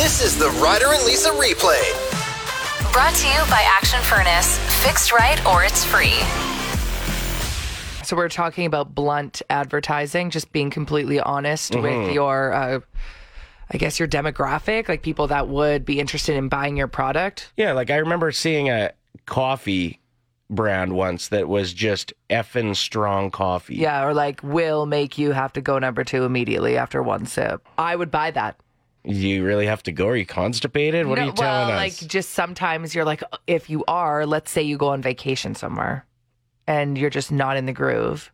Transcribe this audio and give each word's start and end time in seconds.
This 0.00 0.24
is 0.24 0.38
the 0.38 0.48
Ryder 0.62 0.86
and 0.94 1.04
Lisa 1.04 1.28
replay. 1.32 1.82
Brought 2.90 3.12
to 3.16 3.26
you 3.26 3.38
by 3.50 3.62
Action 3.66 4.00
Furnace. 4.00 4.56
Fixed 4.82 5.12
right 5.12 5.38
or 5.44 5.62
it's 5.62 5.84
free. 5.84 6.14
So 8.02 8.16
we're 8.16 8.30
talking 8.30 8.64
about 8.64 8.94
blunt 8.94 9.42
advertising, 9.50 10.30
just 10.30 10.52
being 10.52 10.70
completely 10.70 11.20
honest 11.20 11.74
with 11.76 12.14
your, 12.14 12.50
uh, 12.50 12.80
I 13.70 13.76
guess, 13.76 13.98
your 13.98 14.08
demographic, 14.08 14.88
like 14.88 15.02
people 15.02 15.26
that 15.26 15.48
would 15.48 15.84
be 15.84 16.00
interested 16.00 16.34
in 16.34 16.48
buying 16.48 16.78
your 16.78 16.88
product. 16.88 17.52
Yeah, 17.58 17.72
like 17.72 17.90
I 17.90 17.96
remember 17.96 18.32
seeing 18.32 18.70
a 18.70 18.92
coffee 19.26 20.00
brand 20.48 20.94
once 20.94 21.28
that 21.28 21.46
was 21.46 21.74
just 21.74 22.14
effing 22.30 22.74
strong 22.74 23.30
coffee. 23.30 23.76
Yeah, 23.76 24.06
or 24.06 24.14
like 24.14 24.42
will 24.42 24.86
make 24.86 25.18
you 25.18 25.32
have 25.32 25.52
to 25.52 25.60
go 25.60 25.78
number 25.78 26.04
two 26.04 26.24
immediately 26.24 26.78
after 26.78 27.02
one 27.02 27.26
sip. 27.26 27.68
I 27.76 27.94
would 27.94 28.10
buy 28.10 28.30
that. 28.30 28.56
You 29.04 29.44
really 29.44 29.66
have 29.66 29.82
to 29.84 29.92
go? 29.92 30.08
Are 30.08 30.16
you 30.16 30.26
constipated? 30.26 31.06
What 31.06 31.16
No, 31.16 31.22
are 31.22 31.26
you 31.26 31.32
telling 31.32 31.68
well, 31.68 31.78
us? 31.78 32.02
like 32.02 32.10
just 32.10 32.30
sometimes 32.30 32.94
you're 32.94 33.04
like, 33.04 33.22
if 33.46 33.70
you 33.70 33.84
are, 33.88 34.26
let's 34.26 34.50
say 34.50 34.62
you 34.62 34.76
go 34.76 34.88
on 34.88 35.00
vacation 35.00 35.54
somewhere 35.54 36.04
and 36.66 36.98
you're 36.98 37.10
just 37.10 37.32
not 37.32 37.56
in 37.56 37.66
the 37.66 37.72
groove. 37.72 38.30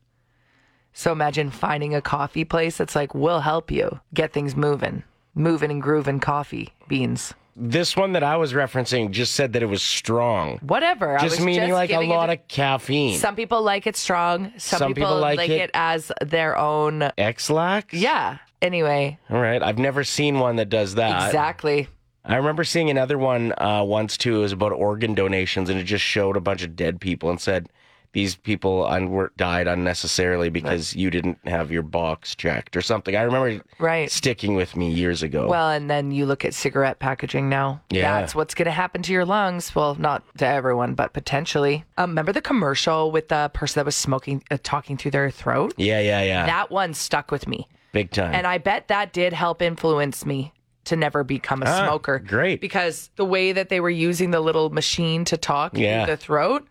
So 0.93 1.13
imagine 1.13 1.51
finding 1.51 1.95
a 1.95 2.01
coffee 2.01 2.45
place 2.45 2.79
that's 2.79 2.97
like, 2.97 3.15
we'll 3.15 3.41
help 3.41 3.71
you 3.71 4.01
get 4.13 4.33
things 4.33 4.57
moving, 4.57 5.05
moving 5.35 5.71
and 5.71 5.83
grooving 5.83 6.21
coffee 6.21 6.75
beans, 6.89 7.35
this 7.59 7.97
one 7.97 8.13
that 8.13 8.23
I 8.23 8.37
was 8.37 8.53
referencing 8.53 9.11
just 9.11 9.35
said 9.35 9.55
that 9.55 9.63
it 9.63 9.67
was 9.67 9.83
strong. 9.83 10.59
whatever. 10.59 11.17
I 11.19 11.23
Just 11.23 11.39
was 11.39 11.47
meaning 11.47 11.73
like 11.73 11.91
a 11.91 12.01
lot 12.07 12.29
of 12.31 12.47
caffeine. 12.49 13.19
Some 13.19 13.35
people 13.35 13.63
like 13.63 13.87
it 13.87 13.97
strong. 13.97 14.53
Some, 14.59 14.79
Some 14.79 14.95
people 14.95 15.19
like 15.19 15.39
like 15.39 15.51
it- 15.51 15.61
it. 15.63 15.71
as 15.75 16.13
their 16.21 16.57
own. 16.59 17.11
Ex-Lax? 17.17 17.95
Yeah. 17.95 18.39
Anyway, 18.63 19.19
All 19.31 19.41
right. 19.41 19.63
I've 19.63 19.79
never 19.79 20.05
seen 20.05 20.39
one 20.39 20.57
that 20.57 20.69
does 20.69 20.95
that. 20.97 21.27
exactly. 21.27 21.89
I 22.25 22.37
remember 22.37 22.65
seeing 22.65 22.91
another 22.91 23.17
one 23.19 23.53
uh, 23.57 23.85
once 23.85 24.17
too. 24.17 24.37
It 24.37 24.41
was 24.41 24.53
about 24.53 24.73
organ 24.73 25.15
donations, 25.15 25.71
and 25.71 25.79
it 25.79 25.85
just 25.85 26.05
showed 26.05 26.37
a 26.37 26.41
bunch 26.41 26.63
of 26.63 26.75
dead 26.75 27.01
people 27.01 27.31
and 27.31 27.41
said 27.41 27.69
these 28.17 28.35
people 28.35 28.87
un- 28.87 29.11
were, 29.11 29.31
died 29.37 29.69
unnecessarily 29.69 30.49
because 30.49 30.97
you 30.97 31.11
didn't 31.11 31.37
have 31.47 31.71
your 31.71 31.83
box 31.83 32.35
checked 32.35 32.75
or 32.75 32.81
something. 32.81 33.15
I 33.15 33.21
remember 33.23 33.63
Right. 33.79 34.11
sticking 34.11 34.55
with 34.55 34.75
me 34.75 34.91
years 34.91 35.23
ago. 35.23 35.47
Well, 35.47 35.69
and 35.69 35.91
then 35.91 36.11
you 36.13 36.25
look 36.25 36.43
at 36.43 36.55
cigarette 36.55 36.99
packaging 36.99 37.51
now. 37.51 37.83
Yeah. 37.91 38.19
That's 38.19 38.35
what's 38.35 38.55
going 38.55 38.65
to 38.65 38.71
happen 38.73 39.03
to 39.03 39.13
your 39.13 39.27
lungs. 39.27 39.75
Well, 39.75 39.97
not 39.97 40.23
to 40.39 40.47
everyone, 40.47 40.95
but 40.95 41.13
potentially. 41.13 41.85
Um, 41.99 42.11
remember 42.13 42.33
the 42.33 42.41
commercial 42.41 43.11
with 43.13 43.29
the 43.29 43.51
person 43.53 43.81
that 43.81 43.85
was 43.85 43.97
smoking, 43.97 44.43
uh, 44.51 44.57
talking 44.63 44.97
through 44.97 45.11
their 45.11 45.31
throat? 45.31 45.75
yeah, 45.77 46.01
yeah, 46.01 46.23
yeah. 46.23 46.47
That 46.47 46.71
one 46.71 46.95
stuck 46.95 47.31
with 47.31 47.47
me. 47.47 47.69
Big 47.93 48.11
time. 48.13 48.35
And 48.35 48.47
I 48.47 48.57
bet 48.57 48.89
that 48.89 49.13
did 49.13 49.35
help 49.35 49.61
influence 49.61 50.25
me 50.25 50.55
to 50.85 50.97
never 50.97 51.23
become 51.23 51.63
a 51.63 51.67
Ah, 51.67 51.85
smoker. 51.87 52.19
great. 52.21 52.63
Because 52.63 53.11
the 53.17 53.27
way 53.27 53.53
that 53.53 53.69
they 53.69 53.81
were 53.81 53.91
using 53.91 54.31
the 54.31 54.41
little 54.41 54.71
machine 54.71 55.27
to 55.27 55.37
talk 55.37 55.77
Yeah. 55.77 56.07
through 56.07 56.15
the 56.15 56.17
throat, 56.17 56.67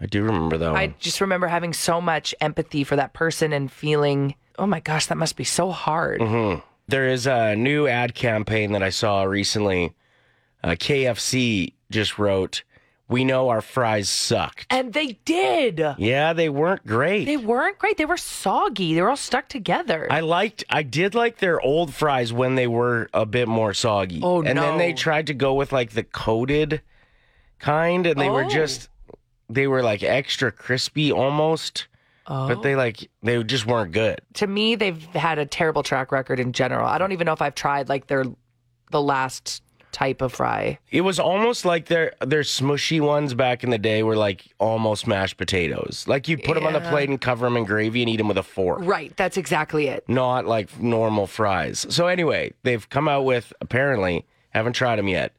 I 0.00 0.06
do 0.06 0.22
remember 0.22 0.58
that 0.58 0.72
one. 0.72 0.76
I 0.80 0.94
just 0.98 1.20
remember 1.20 1.46
having 1.46 1.72
so 1.72 2.00
much 2.00 2.34
empathy 2.40 2.84
for 2.84 2.96
that 2.96 3.12
person 3.14 3.52
and 3.52 3.70
feeling, 3.72 4.34
oh 4.58 4.66
my 4.66 4.80
gosh, 4.80 5.06
that 5.06 5.16
must 5.16 5.36
be 5.36 5.44
so 5.44 5.70
hard. 5.70 6.20
Mm-hmm. 6.20 6.60
There 6.88 7.08
is 7.08 7.26
a 7.26 7.56
new 7.56 7.86
ad 7.88 8.14
campaign 8.14 8.72
that 8.72 8.82
I 8.82 8.90
saw 8.90 9.22
recently. 9.24 9.94
Uh, 10.62 10.70
KFC 10.70 11.72
just 11.90 12.18
wrote, 12.18 12.62
"We 13.08 13.24
know 13.24 13.48
our 13.48 13.60
fries 13.60 14.08
sucked." 14.08 14.66
And 14.70 14.92
they 14.92 15.18
did. 15.24 15.80
Yeah, 15.98 16.32
they 16.32 16.48
weren't 16.48 16.86
great. 16.86 17.24
They 17.24 17.36
weren't 17.36 17.78
great. 17.78 17.96
They 17.96 18.04
were 18.04 18.16
soggy. 18.16 18.94
They 18.94 19.02
were 19.02 19.10
all 19.10 19.16
stuck 19.16 19.48
together. 19.48 20.06
I 20.10 20.20
liked, 20.20 20.62
I 20.70 20.82
did 20.82 21.14
like 21.14 21.38
their 21.38 21.60
old 21.60 21.92
fries 21.94 22.32
when 22.32 22.54
they 22.54 22.66
were 22.66 23.08
a 23.14 23.26
bit 23.26 23.48
more 23.48 23.74
soggy. 23.74 24.20
Oh, 24.22 24.42
And 24.42 24.58
then 24.58 24.78
they 24.78 24.92
tried 24.92 25.26
to 25.28 25.34
go 25.34 25.54
with 25.54 25.72
like 25.72 25.90
the 25.92 26.04
coated 26.04 26.82
kind, 27.58 28.06
and 28.06 28.20
they 28.20 28.28
were 28.30 28.44
Oh. 28.44 28.48
just, 28.48 28.88
they 29.48 29.66
were 29.66 29.82
like 29.82 30.02
extra 30.02 30.50
crispy 30.52 31.12
almost, 31.12 31.86
but 32.26 32.62
they 32.62 32.74
oh. 32.74 32.78
like, 32.78 33.10
they 33.22 33.42
just 33.44 33.66
weren't 33.66 33.92
good. 33.92 34.20
to 34.34 34.46
me, 34.46 34.74
they've 34.74 35.02
had 35.06 35.38
a 35.38 35.46
terrible 35.46 35.82
track 35.82 36.12
record 36.12 36.40
in 36.40 36.52
general. 36.52 36.86
I 36.86 36.98
don't 36.98 37.12
even 37.12 37.26
know 37.26 37.32
if 37.32 37.42
I've 37.42 37.54
tried 37.54 37.88
like 37.88 38.06
their 38.06 38.24
the 38.90 39.02
last 39.02 39.62
type 39.96 40.20
of 40.20 40.30
fry. 40.30 40.78
It 40.90 41.00
was 41.00 41.18
almost 41.18 41.64
like 41.64 41.86
their 41.86 42.12
their 42.20 42.42
smushy 42.42 43.00
ones 43.00 43.32
back 43.32 43.64
in 43.64 43.70
the 43.70 43.78
day 43.78 44.02
were 44.02 44.16
like 44.16 44.46
almost 44.58 45.06
mashed 45.06 45.38
potatoes. 45.38 46.04
Like 46.06 46.28
you'd 46.28 46.44
put 46.44 46.54
them 46.54 46.66
on 46.66 46.74
the 46.74 46.80
plate 46.80 47.08
and 47.08 47.18
cover 47.18 47.46
them 47.46 47.56
in 47.56 47.64
gravy 47.64 48.02
and 48.02 48.10
eat 48.10 48.18
them 48.18 48.28
with 48.28 48.36
a 48.36 48.42
fork. 48.42 48.80
Right. 48.82 49.16
That's 49.16 49.38
exactly 49.38 49.88
it. 49.88 50.06
Not 50.06 50.44
like 50.46 50.78
normal 50.78 51.26
fries. 51.26 51.86
So 51.88 52.08
anyway, 52.08 52.52
they've 52.62 52.86
come 52.90 53.08
out 53.08 53.24
with 53.24 53.54
apparently 53.62 54.26
haven't 54.50 54.74
tried 54.74 54.96
them 54.96 55.08
yet, 55.08 55.32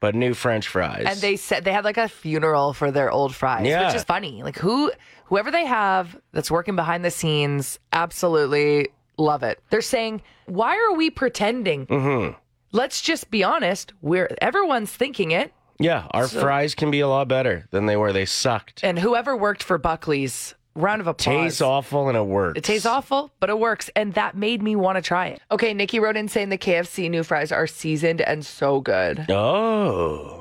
but 0.00 0.14
new 0.14 0.34
French 0.34 0.68
fries. 0.68 1.04
And 1.06 1.20
they 1.20 1.36
said 1.36 1.64
they 1.64 1.72
had 1.72 1.84
like 1.84 1.96
a 1.96 2.08
funeral 2.08 2.72
for 2.72 2.90
their 2.90 3.10
old 3.10 3.34
fries, 3.34 3.66
Yeah. 3.66 3.86
which 3.86 3.96
is 3.96 4.04
funny. 4.04 4.42
Like 4.42 4.58
who, 4.58 4.92
whoever 5.26 5.50
they 5.50 5.64
have 5.66 6.16
that's 6.32 6.50
working 6.50 6.76
behind 6.76 7.04
the 7.04 7.10
scenes, 7.10 7.78
absolutely 7.92 8.88
love 9.16 9.42
it. 9.42 9.60
They're 9.70 9.80
saying, 9.82 10.22
"Why 10.46 10.76
are 10.76 10.94
we 10.94 11.10
pretending? 11.10 11.86
Mm-hmm. 11.86 12.36
Let's 12.72 13.00
just 13.00 13.30
be 13.30 13.44
honest. 13.44 13.92
We're 14.02 14.28
everyone's 14.40 14.90
thinking 14.92 15.30
it." 15.30 15.52
yeah, 15.80 16.06
our 16.12 16.28
fries 16.28 16.74
can 16.76 16.90
be 16.92 17.00
a 17.00 17.08
lot 17.08 17.26
better 17.26 17.66
than 17.72 17.86
they 17.86 17.96
were. 17.96 18.12
They 18.12 18.24
sucked. 18.26 18.84
And 18.84 18.96
whoever 18.98 19.36
worked 19.36 19.62
for 19.62 19.76
Buckley's, 19.76 20.54
round 20.74 21.00
of 21.00 21.06
applause. 21.06 21.44
Tastes 21.44 21.60
awful 21.60 22.08
and 22.08 22.16
it 22.16 22.26
works. 22.26 22.58
It 22.58 22.64
tastes 22.64 22.86
awful, 22.86 23.30
but 23.40 23.50
it 23.50 23.58
works. 23.58 23.90
And 23.96 24.14
that 24.14 24.36
made 24.36 24.62
me 24.62 24.76
want 24.76 24.96
to 24.96 25.02
try 25.02 25.28
it. 25.28 25.40
Okay, 25.50 25.74
Nikki 25.74 26.00
wrote 26.00 26.16
in 26.16 26.28
saying 26.28 26.48
the 26.48 26.58
KFC 26.58 27.10
new 27.10 27.22
fries 27.22 27.52
are 27.52 27.66
seasoned 27.66 28.20
and 28.20 28.44
so 28.44 28.80
good. 28.80 29.26
Oh. 29.30 30.40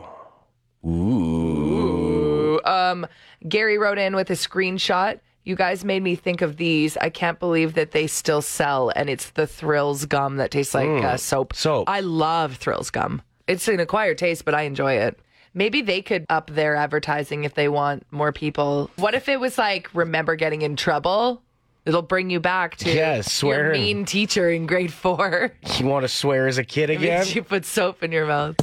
Ooh. 0.86 2.62
Um, 2.66 3.08
Gary 3.48 3.78
wrote 3.78 3.98
in 3.98 4.16
with 4.16 4.30
a 4.30 4.34
screenshot. 4.34 5.20
You 5.46 5.56
guys 5.56 5.84
made 5.84 6.02
me 6.04 6.16
think 6.16 6.42
of 6.42 6.56
these. 6.58 6.96
I 6.98 7.10
can't 7.10 7.40
believe 7.40 7.74
that 7.74 7.92
they 7.92 8.08
still 8.08 8.42
sell, 8.42 8.92
and 8.96 9.10
it's 9.10 9.32
the 9.32 9.46
Thrills 9.46 10.06
gum 10.06 10.38
that 10.38 10.52
tastes 10.52 10.74
like 10.74 10.88
uh, 10.88 11.18
soap. 11.18 11.54
Soap. 11.54 11.90
I 11.90 12.00
love 12.00 12.56
Thrills 12.56 12.90
gum. 12.90 13.22
It's 13.48 13.68
an 13.68 13.82
acquired 13.82 14.18
taste, 14.18 14.46
but 14.46 14.56
I 14.56 14.62
enjoy 14.62 14.94
it. 14.94 15.20
Maybe 15.54 15.82
they 15.82 16.02
could 16.02 16.26
up 16.30 16.50
their 16.50 16.76
advertising 16.76 17.44
if 17.44 17.54
they 17.54 17.70
want 17.70 18.06
more 18.12 18.32
people. 18.32 18.90
What 18.96 19.14
if 19.14 19.30
it 19.30 19.40
was 19.40 19.58
like, 19.58 19.90
remember 19.94 20.36
getting 20.36 20.62
in 20.64 20.76
trouble? 20.76 21.42
It'll 21.86 22.02
bring 22.02 22.30
you 22.30 22.40
back 22.40 22.78
to 22.78 22.92
Yeah, 22.92 23.16
your 23.16 23.24
swear. 23.24 23.72
mean 23.74 24.06
teacher 24.06 24.50
in 24.50 24.66
grade 24.66 24.94
four. 24.94 25.52
You 25.78 25.86
want 25.86 26.04
to 26.04 26.08
swear 26.08 26.48
as 26.48 26.58
a 26.58 26.64
kid 26.64 26.90
again? 26.90 27.26
You 27.28 27.44
put 27.44 27.66
soap 27.66 28.02
in 28.04 28.12
your 28.12 28.26
mouth. 28.26 28.56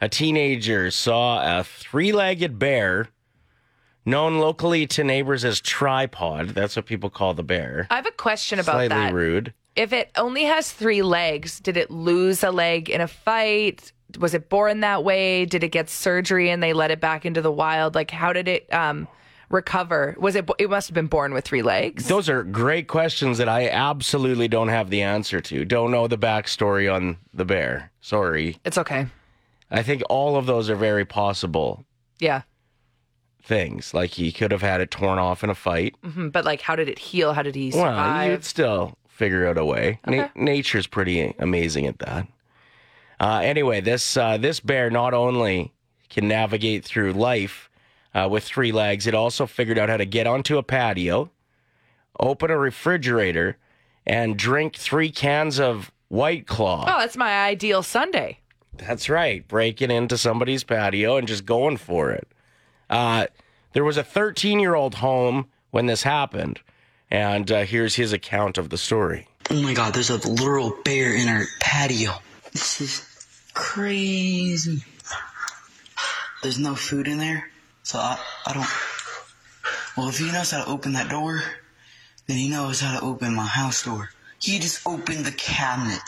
A 0.00 0.08
teenager 0.08 0.90
saw 0.90 1.60
a 1.60 1.64
three 1.64 2.10
legged 2.12 2.58
bear, 2.58 3.08
known 4.04 4.38
locally 4.38 4.86
to 4.88 5.04
neighbors 5.04 5.44
as 5.44 5.60
tripod. 5.60 6.48
That's 6.50 6.74
what 6.76 6.86
people 6.86 7.08
call 7.08 7.34
the 7.34 7.42
bear. 7.44 7.86
I 7.90 7.96
have 7.96 8.06
a 8.06 8.10
question 8.10 8.58
about 8.58 8.72
Slightly 8.72 8.88
that. 8.88 9.12
rude. 9.14 9.54
If 9.76 9.92
it 9.92 10.10
only 10.16 10.42
has 10.44 10.72
three 10.72 11.02
legs, 11.02 11.60
did 11.60 11.76
it 11.76 11.88
lose 11.90 12.42
a 12.42 12.50
leg 12.50 12.90
in 12.90 13.00
a 13.00 13.06
fight? 13.08 13.92
Was 14.18 14.32
it 14.34 14.48
born 14.48 14.80
that 14.80 15.04
way? 15.04 15.44
Did 15.44 15.62
it 15.64 15.68
get 15.68 15.90
surgery 15.90 16.48
and 16.50 16.62
they 16.62 16.72
let 16.72 16.90
it 16.90 17.00
back 17.00 17.26
into 17.26 17.42
the 17.42 17.52
wild? 17.52 17.94
Like, 17.94 18.10
how 18.10 18.32
did 18.32 18.48
it 18.48 18.72
um, 18.72 19.06
recover? 19.50 20.16
Was 20.18 20.34
it? 20.34 20.48
It 20.58 20.70
must 20.70 20.88
have 20.88 20.94
been 20.94 21.08
born 21.08 21.34
with 21.34 21.44
three 21.44 21.62
legs. 21.62 22.08
Those 22.08 22.28
are 22.28 22.42
great 22.42 22.88
questions 22.88 23.36
that 23.38 23.48
I 23.48 23.68
absolutely 23.68 24.48
don't 24.48 24.68
have 24.68 24.88
the 24.90 25.02
answer 25.02 25.40
to. 25.42 25.64
Don't 25.64 25.90
know 25.90 26.06
the 26.08 26.16
backstory 26.18 26.92
on 26.92 27.18
the 27.34 27.44
bear. 27.44 27.90
Sorry. 28.00 28.56
It's 28.64 28.78
okay. 28.78 29.06
I 29.70 29.82
think 29.82 30.02
all 30.08 30.36
of 30.36 30.46
those 30.46 30.70
are 30.70 30.76
very 30.76 31.04
possible 31.04 31.84
Yeah, 32.18 32.42
things. 33.42 33.92
Like 33.94 34.10
he 34.12 34.32
could 34.32 34.50
have 34.52 34.62
had 34.62 34.80
it 34.80 34.90
torn 34.90 35.18
off 35.18 35.44
in 35.44 35.50
a 35.50 35.54
fight. 35.54 35.94
Mhm. 36.02 36.32
but 36.32 36.44
like, 36.46 36.62
how 36.62 36.76
did 36.76 36.88
it 36.88 36.98
heal? 36.98 37.34
How 37.34 37.42
did 37.42 37.54
he 37.54 37.70
Well, 37.74 37.84
survive? 37.84 38.30
you'd 38.30 38.44
still 38.44 38.96
figure 39.08 39.46
out 39.46 39.58
a 39.58 39.64
way. 39.66 40.00
Na- 40.06 40.28
nature's 40.34 40.86
pretty 40.86 41.34
amazing 41.38 41.86
at 41.86 41.98
that. 41.98 42.26
Uh, 43.20 43.40
anyway, 43.42 43.80
this 43.80 44.16
uh, 44.16 44.36
this 44.38 44.60
bear 44.60 44.90
not 44.90 45.14
only 45.14 45.72
can 46.08 46.28
navigate 46.28 46.84
through 46.84 47.12
life 47.12 47.68
uh, 48.14 48.28
with 48.30 48.44
three 48.44 48.72
legs, 48.72 49.06
it 49.06 49.14
also 49.14 49.46
figured 49.46 49.78
out 49.78 49.88
how 49.88 49.96
to 49.96 50.06
get 50.06 50.26
onto 50.26 50.58
a 50.58 50.62
patio, 50.62 51.30
open 52.20 52.50
a 52.50 52.58
refrigerator, 52.58 53.56
and 54.06 54.36
drink 54.36 54.76
three 54.76 55.10
cans 55.10 55.58
of 55.58 55.90
White 56.08 56.46
Claw. 56.46 56.84
oh, 56.88 57.00
that's 57.00 57.16
my 57.16 57.44
ideal 57.44 57.82
Sunday. 57.82 58.38
That's 58.76 59.08
right. 59.08 59.46
Breaking 59.46 59.90
into 59.90 60.16
somebody's 60.16 60.64
patio 60.64 61.16
and 61.16 61.26
just 61.26 61.44
going 61.44 61.76
for 61.76 62.10
it. 62.10 62.28
Uh, 62.88 63.26
there 63.72 63.84
was 63.84 63.96
a 63.96 64.04
13 64.04 64.60
year 64.60 64.74
old 64.74 64.96
home 64.96 65.48
when 65.70 65.86
this 65.86 66.04
happened. 66.04 66.60
And 67.10 67.50
uh, 67.50 67.64
here's 67.64 67.94
his 67.96 68.12
account 68.12 68.58
of 68.58 68.70
the 68.70 68.78
story. 68.78 69.26
Oh 69.50 69.62
my 69.62 69.74
god, 69.74 69.94
there's 69.94 70.10
a 70.10 70.18
literal 70.28 70.76
bear 70.84 71.14
in 71.14 71.28
our 71.28 71.44
patio. 71.60 72.12
This 72.52 72.80
is 72.80 73.07
crazy. 73.58 74.82
There's 76.42 76.58
no 76.58 76.74
food 76.76 77.08
in 77.08 77.18
there, 77.18 77.50
so 77.82 77.98
I, 77.98 78.18
I 78.46 78.52
don't. 78.52 78.66
Well, 79.96 80.08
if 80.08 80.18
he 80.18 80.30
knows 80.30 80.52
how 80.52 80.64
to 80.64 80.70
open 80.70 80.92
that 80.92 81.10
door, 81.10 81.42
then 82.28 82.36
he 82.36 82.48
knows 82.48 82.80
how 82.80 82.98
to 82.98 83.04
open 83.04 83.34
my 83.34 83.44
house 83.46 83.82
door. 83.84 84.10
He 84.38 84.58
just 84.60 84.86
opened 84.86 85.24
the 85.26 85.32
cabinet 85.32 86.00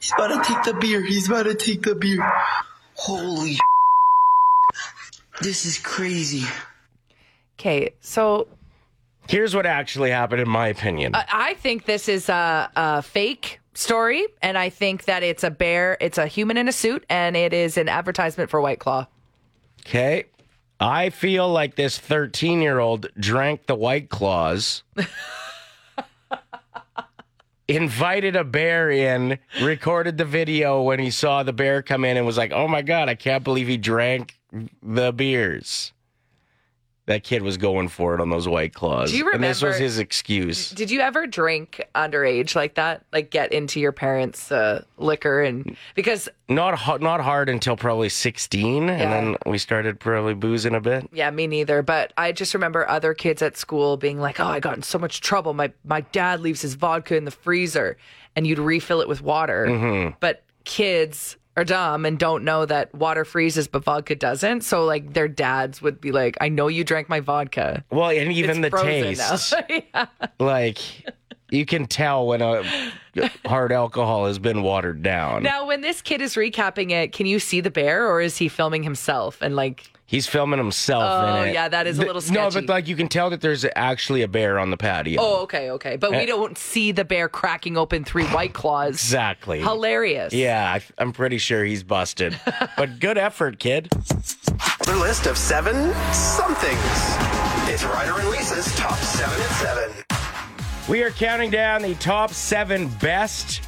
He's 0.00 0.12
about 0.14 0.28
to 0.28 0.42
take 0.54 0.62
the 0.64 0.72
beer. 0.80 1.04
He's 1.04 1.28
about 1.28 1.42
to 1.42 1.54
take 1.54 1.82
the 1.82 1.94
beer. 1.94 2.26
Holy 2.94 3.58
This 5.42 5.66
is 5.66 5.78
crazy. 5.78 6.44
Okay, 7.58 7.90
so 8.00 8.48
Here's 9.28 9.54
what 9.54 9.66
actually 9.66 10.10
happened, 10.10 10.40
in 10.40 10.48
my 10.48 10.68
opinion. 10.68 11.14
I- 11.14 11.26
I 11.30 11.54
think 11.54 11.84
this 11.84 12.08
is 12.08 12.28
a, 12.30 12.70
a 12.74 13.02
fake 13.02 13.59
story, 13.80 14.26
and 14.42 14.56
I 14.56 14.68
think 14.68 15.04
that 15.06 15.22
it's 15.22 15.42
a 15.42 15.50
bear, 15.50 15.96
it's 16.00 16.18
a 16.18 16.26
human 16.26 16.56
in 16.56 16.68
a 16.68 16.72
suit, 16.72 17.04
and 17.08 17.36
it 17.36 17.52
is 17.52 17.76
an 17.76 17.88
advertisement 17.88 18.50
for 18.50 18.60
White 18.60 18.78
Claw. 18.78 19.06
Okay. 19.80 20.24
I 20.78 21.10
feel 21.10 21.48
like 21.48 21.74
this 21.74 21.98
13 21.98 22.62
year 22.62 22.78
old 22.78 23.08
drank 23.18 23.66
the 23.66 23.74
White 23.74 24.08
Claws, 24.08 24.82
invited 27.68 28.34
a 28.34 28.44
bear 28.44 28.90
in, 28.90 29.38
recorded 29.62 30.18
the 30.18 30.24
video 30.24 30.82
when 30.82 30.98
he 30.98 31.10
saw 31.10 31.42
the 31.42 31.52
bear 31.52 31.82
come 31.82 32.04
in, 32.04 32.16
and 32.16 32.26
was 32.26 32.38
like, 32.38 32.52
oh 32.52 32.66
my 32.66 32.82
God, 32.82 33.08
I 33.08 33.14
can't 33.14 33.44
believe 33.44 33.68
he 33.68 33.76
drank 33.76 34.38
the 34.82 35.12
beers. 35.12 35.92
That 37.06 37.24
kid 37.24 37.42
was 37.42 37.56
going 37.56 37.88
for 37.88 38.14
it 38.14 38.20
on 38.20 38.30
those 38.30 38.46
White 38.46 38.72
Claws. 38.72 39.10
Do 39.10 39.16
you 39.18 39.24
remember? 39.24 39.44
And 39.46 39.50
this 39.52 39.62
was 39.62 39.78
his 39.78 39.98
excuse. 39.98 40.70
Did 40.70 40.92
you 40.92 41.00
ever 41.00 41.26
drink 41.26 41.82
underage 41.94 42.54
like 42.54 42.74
that? 42.76 43.04
Like 43.12 43.30
get 43.30 43.52
into 43.52 43.80
your 43.80 43.90
parents' 43.90 44.52
uh, 44.52 44.84
liquor 44.96 45.42
and 45.42 45.76
because 45.96 46.28
Not, 46.48 46.74
ha- 46.76 46.98
not 46.98 47.20
hard 47.20 47.48
until 47.48 47.76
probably 47.76 48.10
16, 48.10 48.84
Yeah. 48.86 48.92
and 48.92 49.12
then 49.12 49.36
we 49.44 49.58
started 49.58 49.98
probably 49.98 50.34
boozing 50.34 50.74
a 50.74 50.80
bit. 50.80 51.08
yeah, 51.12 51.30
me 51.32 51.48
neither. 51.48 51.82
But 51.82 52.12
I 52.16 52.30
just 52.30 52.54
remember 52.54 52.88
other 52.88 53.12
kids 53.14 53.42
at 53.42 53.56
school 53.56 53.96
being 53.96 54.20
like, 54.20 54.38
"Oh, 54.38 54.46
I 54.46 54.60
got 54.60 54.76
in 54.76 54.82
so 54.82 54.98
much 54.98 55.20
trouble. 55.20 55.52
My 55.52 55.72
my 55.84 56.02
dad 56.02 56.40
leaves 56.40 56.62
his 56.62 56.74
vodka 56.74 57.16
in 57.16 57.24
the 57.24 57.30
freezer, 57.32 57.96
and 58.36 58.46
you'd 58.46 58.60
refill 58.60 59.00
it 59.00 59.08
with 59.08 59.20
water." 59.22 59.66
Mm-hmm. 59.66 60.16
But 60.20 60.44
kids 60.64 61.36
are 61.60 61.64
dumb 61.64 62.04
and 62.06 62.18
don't 62.18 62.42
know 62.44 62.64
that 62.66 62.94
water 62.94 63.24
freezes, 63.24 63.68
but 63.68 63.84
vodka 63.84 64.14
doesn't. 64.14 64.62
So 64.62 64.84
like 64.84 65.12
their 65.12 65.28
dads 65.28 65.82
would 65.82 66.00
be 66.00 66.10
like, 66.12 66.36
"I 66.40 66.48
know 66.48 66.68
you 66.68 66.84
drank 66.84 67.08
my 67.08 67.20
vodka. 67.20 67.84
Well, 67.90 68.10
and 68.10 68.32
even 68.32 68.64
it's 68.64 68.74
the 68.74 68.82
taste. 68.82 69.54
Yeah. 69.70 70.06
like 70.38 70.78
you 71.50 71.66
can 71.66 71.86
tell 71.86 72.26
when 72.26 72.40
a 72.42 72.62
hard 73.44 73.72
alcohol 73.72 74.26
has 74.26 74.38
been 74.38 74.62
watered 74.62 75.02
down. 75.02 75.42
Now, 75.42 75.66
when 75.66 75.80
this 75.80 76.00
kid 76.00 76.20
is 76.20 76.34
recapping 76.34 76.90
it, 76.90 77.12
can 77.12 77.26
you 77.26 77.38
see 77.38 77.60
the 77.60 77.70
bear, 77.70 78.08
or 78.08 78.20
is 78.20 78.36
he 78.38 78.48
filming 78.48 78.82
himself 78.82 79.42
and 79.42 79.54
like? 79.56 79.92
He's 80.10 80.26
filming 80.26 80.58
himself 80.58 81.04
Oh, 81.06 81.42
in 81.42 81.50
it. 81.50 81.54
yeah, 81.54 81.68
that 81.68 81.86
is 81.86 81.98
a 81.98 82.00
little 82.00 82.14
No, 82.14 82.50
sketchy. 82.50 82.66
but 82.66 82.68
like 82.72 82.88
you 82.88 82.96
can 82.96 83.06
tell 83.06 83.30
that 83.30 83.40
there's 83.40 83.64
actually 83.76 84.22
a 84.22 84.28
bear 84.28 84.58
on 84.58 84.70
the 84.70 84.76
patio. 84.76 85.20
Oh, 85.22 85.42
okay, 85.42 85.70
okay. 85.70 85.94
But 85.96 86.10
we 86.10 86.24
Uh, 86.24 86.26
don't 86.26 86.58
see 86.58 86.90
the 86.90 87.04
bear 87.04 87.28
cracking 87.28 87.76
open 87.78 88.02
three 88.04 88.24
white 88.24 88.52
claws. 88.52 88.94
exactly. 88.94 89.60
Hilarious. 89.60 90.32
Yeah, 90.32 90.68
I, 90.74 90.82
I'm 90.98 91.12
pretty 91.12 91.38
sure 91.38 91.64
he's 91.64 91.84
busted. 91.84 92.36
but 92.76 92.98
good 92.98 93.18
effort, 93.18 93.60
kid. 93.60 93.88
Their 94.84 94.96
list 94.96 95.26
of 95.26 95.38
seven 95.38 95.76
somethings. 96.12 96.80
It's 97.72 97.84
Ryder 97.84 98.18
and 98.18 98.30
Lisa's 98.30 98.74
top 98.74 98.96
seven 98.98 99.40
at 99.40 99.50
seven. 99.52 99.92
We 100.88 101.04
are 101.04 101.10
counting 101.12 101.52
down 101.52 101.82
the 101.82 101.94
top 101.94 102.30
seven 102.32 102.88
best 103.00 103.60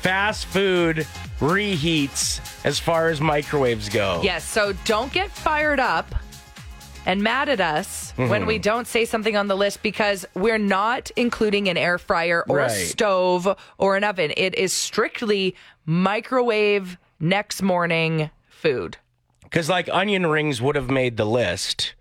fast 0.00 0.46
food 0.46 1.06
reheats 1.42 2.40
as 2.64 2.78
far 2.78 3.08
as 3.08 3.20
microwaves 3.20 3.88
go. 3.88 4.20
Yes. 4.22 4.44
So 4.44 4.72
don't 4.84 5.12
get 5.12 5.30
fired 5.30 5.80
up 5.80 6.14
and 7.04 7.22
mad 7.22 7.48
at 7.48 7.60
us 7.60 8.00
Mm-hmm. 8.12 8.28
when 8.28 8.44
we 8.46 8.58
don't 8.58 8.86
say 8.86 9.06
something 9.06 9.38
on 9.38 9.48
the 9.48 9.56
list 9.56 9.82
because 9.82 10.26
we're 10.34 10.58
not 10.58 11.10
including 11.16 11.68
an 11.70 11.78
air 11.78 11.96
fryer 11.96 12.44
or 12.46 12.60
a 12.60 12.68
stove 12.68 13.48
or 13.78 13.96
an 13.96 14.04
oven. 14.04 14.34
It 14.36 14.54
is 14.54 14.70
strictly 14.74 15.56
microwave 15.86 16.98
next 17.18 17.62
morning 17.62 18.28
food. 18.48 18.98
Because 19.44 19.70
like 19.70 19.88
onion 19.90 20.26
rings 20.26 20.60
would 20.60 20.76
have 20.76 20.90
made 20.90 21.16
the 21.16 21.24
list. 21.24 21.94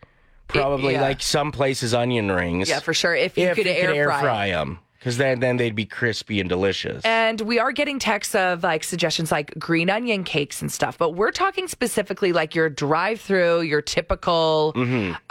Probably 0.50 0.94
yeah. 0.96 1.02
like 1.02 1.22
some 1.22 1.54
places 1.54 1.94
onion 1.94 2.30
rings. 2.30 2.68
Yeah, 2.68 2.82
for 2.82 2.94
sure. 2.94 3.16
If 3.16 3.38
you 3.38 3.48
if 3.48 3.56
could 3.56 3.66
you 3.68 3.72
air, 3.72 3.88
could 3.88 3.96
air 3.96 4.08
fry. 4.10 4.20
fry 4.22 4.48
them. 4.50 4.80
Because 5.02 5.18
then, 5.18 5.40
then 5.40 5.58
they'd 5.58 5.76
be 5.76 5.88
crispy 5.88 6.40
and 6.40 6.48
delicious. 6.48 7.04
And 7.04 7.42
we 7.42 7.58
are 7.58 7.72
getting 7.72 7.98
texts 7.98 8.36
of 8.36 8.62
like 8.62 8.84
suggestions 8.84 9.32
like 9.32 9.58
green 9.58 9.90
onion 9.90 10.24
cakes 10.24 10.62
and 10.62 10.72
stuff, 10.72 10.96
but 10.96 11.16
we're 11.16 11.32
talking 11.32 11.68
specifically 11.68 12.32
like 12.34 12.54
your 12.54 12.70
drive 12.70 13.20
through, 13.20 13.62
your 13.62 13.82
typical 13.82 14.74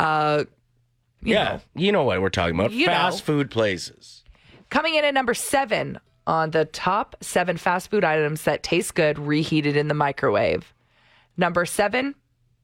uh 0.01 0.45
you 1.23 1.35
yeah, 1.35 1.45
know. 1.45 1.61
you 1.77 1.93
know 1.93 2.03
what 2.03 2.21
we're 2.21 2.31
talking 2.31 2.57
about. 2.59 2.73
You 2.73 2.87
Fast 2.87 3.21
know. 3.21 3.25
food 3.27 3.51
places. 3.51 4.25
Coming 4.71 4.95
in 4.97 5.05
at 5.05 5.15
number 5.15 5.35
seven 5.35 6.01
on 6.27 6.51
the 6.51 6.65
top 6.65 7.15
seven 7.21 7.57
fast 7.57 7.91
food 7.93 8.03
items 8.03 8.43
that 8.43 8.65
taste 8.65 8.95
good 8.97 9.19
reheated 9.21 9.77
in 9.77 9.87
the 9.87 9.95
microwave. 9.95 10.75
Number 11.37 11.65
seven, 11.65 12.17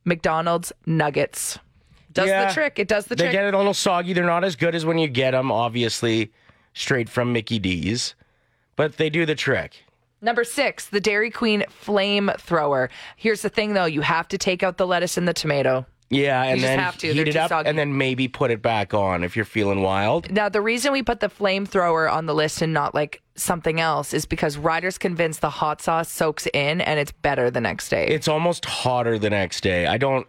McDonald's 0.04 0.72
nuggets. 0.86 1.58
Does 2.12 2.28
Yeah. 2.28 2.46
the 2.48 2.52
trick. 2.54 2.78
It 2.80 2.88
does 2.88 3.06
the 3.06 3.14
They 3.14 3.24
trick. 3.24 3.32
get 3.32 3.44
it 3.44 3.54
a 3.54 3.58
little 3.58 3.74
soggy. 3.74 4.12
They're 4.12 4.24
not 4.24 4.42
as 4.42 4.56
good 4.56 4.74
as 4.74 4.84
when 4.86 4.98
you 4.98 5.06
get 5.08 5.32
them, 5.32 5.52
obviously, 5.52 6.32
straight 6.76 7.08
from 7.08 7.32
Mickey 7.32 7.58
D's. 7.58 8.14
But 8.76 8.98
they 8.98 9.08
do 9.10 9.24
the 9.26 9.34
trick. 9.34 9.84
Number 10.20 10.44
six, 10.44 10.86
the 10.86 11.00
Dairy 11.00 11.30
Queen 11.30 11.64
flamethrower. 11.84 12.88
Here's 13.16 13.42
the 13.42 13.48
thing 13.48 13.72
though, 13.74 13.84
you 13.86 14.02
have 14.02 14.28
to 14.28 14.38
take 14.38 14.62
out 14.62 14.76
the 14.76 14.86
lettuce 14.86 15.16
and 15.16 15.26
the 15.26 15.32
tomato. 15.34 15.86
Yeah, 16.08 16.44
and 16.44 16.62
then 16.62 16.78
have 16.78 16.96
to. 16.98 17.08
heat 17.08 17.14
They're 17.14 17.26
it 17.26 17.32
too 17.32 17.38
up 17.40 17.48
soggy. 17.48 17.68
and 17.68 17.76
then 17.76 17.98
maybe 17.98 18.28
put 18.28 18.52
it 18.52 18.62
back 18.62 18.94
on 18.94 19.24
if 19.24 19.34
you're 19.34 19.44
feeling 19.44 19.82
wild. 19.82 20.30
Now, 20.30 20.48
the 20.48 20.60
reason 20.60 20.92
we 20.92 21.02
put 21.02 21.18
the 21.18 21.28
flamethrower 21.28 22.10
on 22.10 22.26
the 22.26 22.34
list 22.34 22.62
and 22.62 22.72
not 22.72 22.94
like 22.94 23.22
something 23.34 23.80
else 23.80 24.14
is 24.14 24.24
because 24.24 24.56
Ryder's 24.56 24.98
convinced 24.98 25.40
the 25.40 25.50
hot 25.50 25.82
sauce 25.82 26.08
soaks 26.08 26.46
in 26.54 26.80
and 26.80 27.00
it's 27.00 27.10
better 27.10 27.50
the 27.50 27.60
next 27.60 27.88
day. 27.88 28.06
It's 28.06 28.28
almost 28.28 28.64
hotter 28.66 29.18
the 29.18 29.30
next 29.30 29.62
day. 29.62 29.86
I 29.86 29.98
don't. 29.98 30.26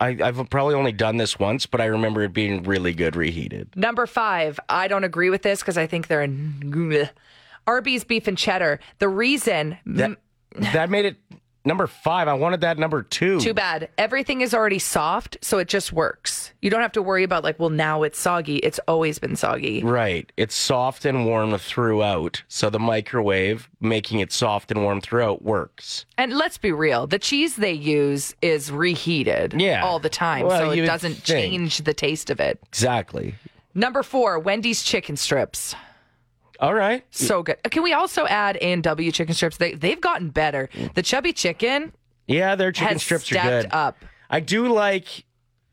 I, 0.00 0.08
I've 0.22 0.48
probably 0.50 0.74
only 0.74 0.92
done 0.92 1.16
this 1.16 1.38
once, 1.38 1.66
but 1.66 1.80
I 1.80 1.86
remember 1.86 2.22
it 2.22 2.32
being 2.32 2.62
really 2.62 2.92
good 2.92 3.16
reheated. 3.16 3.74
Number 3.76 4.06
five, 4.06 4.60
I 4.68 4.88
don't 4.88 5.04
agree 5.04 5.30
with 5.30 5.42
this 5.42 5.60
because 5.60 5.78
I 5.78 5.86
think 5.86 6.06
they're 6.06 6.22
in 6.22 7.08
Arby's 7.66 8.04
beef 8.04 8.28
and 8.28 8.38
cheddar. 8.38 8.78
The 8.98 9.08
reason, 9.08 9.78
That 9.86 10.18
that 10.72 10.90
made 10.90 11.04
it 11.04 11.16
number 11.66 11.86
five. 11.86 12.28
I 12.28 12.34
wanted 12.34 12.60
that 12.62 12.78
number 12.78 13.02
two. 13.02 13.40
too 13.40 13.52
bad, 13.52 13.88
everything 13.98 14.40
is 14.40 14.54
already 14.54 14.78
soft, 14.78 15.36
so 15.42 15.58
it 15.58 15.68
just 15.68 15.92
works. 15.92 16.52
You 16.62 16.70
don't 16.70 16.80
have 16.80 16.92
to 16.92 17.02
worry 17.02 17.24
about 17.24 17.44
like, 17.44 17.58
well, 17.60 17.70
now 17.70 18.02
it's 18.04 18.18
soggy. 18.18 18.56
It's 18.58 18.78
always 18.88 19.18
been 19.18 19.36
soggy. 19.36 19.82
Right. 19.82 20.30
It's 20.36 20.54
soft 20.54 21.04
and 21.04 21.26
warm 21.26 21.56
throughout. 21.58 22.42
So 22.48 22.70
the 22.70 22.78
microwave 22.78 23.68
making 23.80 24.20
it 24.20 24.32
soft 24.32 24.70
and 24.70 24.82
warm 24.82 25.00
throughout 25.00 25.42
works. 25.42 26.06
And 26.16 26.32
let's 26.32 26.56
be 26.58 26.72
real, 26.72 27.06
the 27.06 27.18
cheese 27.18 27.56
they 27.56 27.72
use 27.72 28.34
is 28.40 28.70
reheated 28.72 29.54
Yeah. 29.60 29.84
all 29.84 29.98
the 29.98 30.08
time, 30.08 30.46
Well, 30.46 30.58
so 30.58 30.70
it 30.70 30.86
doesn't 30.86 31.14
think. 31.14 31.24
change 31.24 31.78
the 31.78 31.94
taste 31.94 32.30
of 32.30 32.40
it. 32.40 32.58
Exactly. 32.68 33.34
Number 33.74 34.02
four, 34.02 34.38
Wendy's 34.38 34.82
chicken 34.82 35.16
strips. 35.16 35.74
All 36.60 36.74
right. 36.74 37.04
So 37.10 37.42
good. 37.42 37.56
Can 37.70 37.82
we 37.82 37.92
also 37.92 38.26
add 38.26 38.56
A 38.56 38.72
and 38.72 38.82
W 38.82 39.12
chicken 39.12 39.34
strips? 39.34 39.56
They 39.58 39.74
they've 39.74 40.00
gotten 40.00 40.30
better. 40.30 40.68
The 40.94 41.02
chubby 41.02 41.32
chicken 41.32 41.92
Yeah, 42.26 42.54
their 42.54 42.72
chicken 42.72 42.98
strips 42.98 43.30
are 43.32 43.42
good. 43.42 43.68
up. 43.72 44.04
I 44.30 44.40
do 44.40 44.68
like 44.72 45.24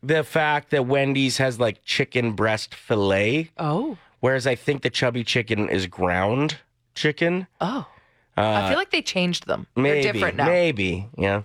the 0.02 0.22
fact 0.24 0.70
that 0.70 0.86
Wendy's 0.86 1.38
has 1.38 1.58
like 1.58 1.82
chicken 1.84 2.32
breast 2.32 2.74
fillet, 2.74 3.50
Oh, 3.58 3.96
whereas 4.20 4.46
I 4.46 4.54
think 4.54 4.82
the 4.82 4.90
chubby 4.90 5.24
chicken 5.24 5.68
is 5.68 5.86
ground 5.86 6.58
chicken. 6.94 7.46
oh. 7.60 7.86
I 8.36 8.68
feel 8.68 8.76
like 8.78 8.90
they 8.90 9.00
changed 9.00 9.46
them. 9.46 9.68
Uh, 9.76 9.80
Maybe. 9.80 10.02
They're 10.02 10.12
different 10.12 10.36
now. 10.36 10.46
Maybe. 10.46 11.08
Yeah. 11.16 11.42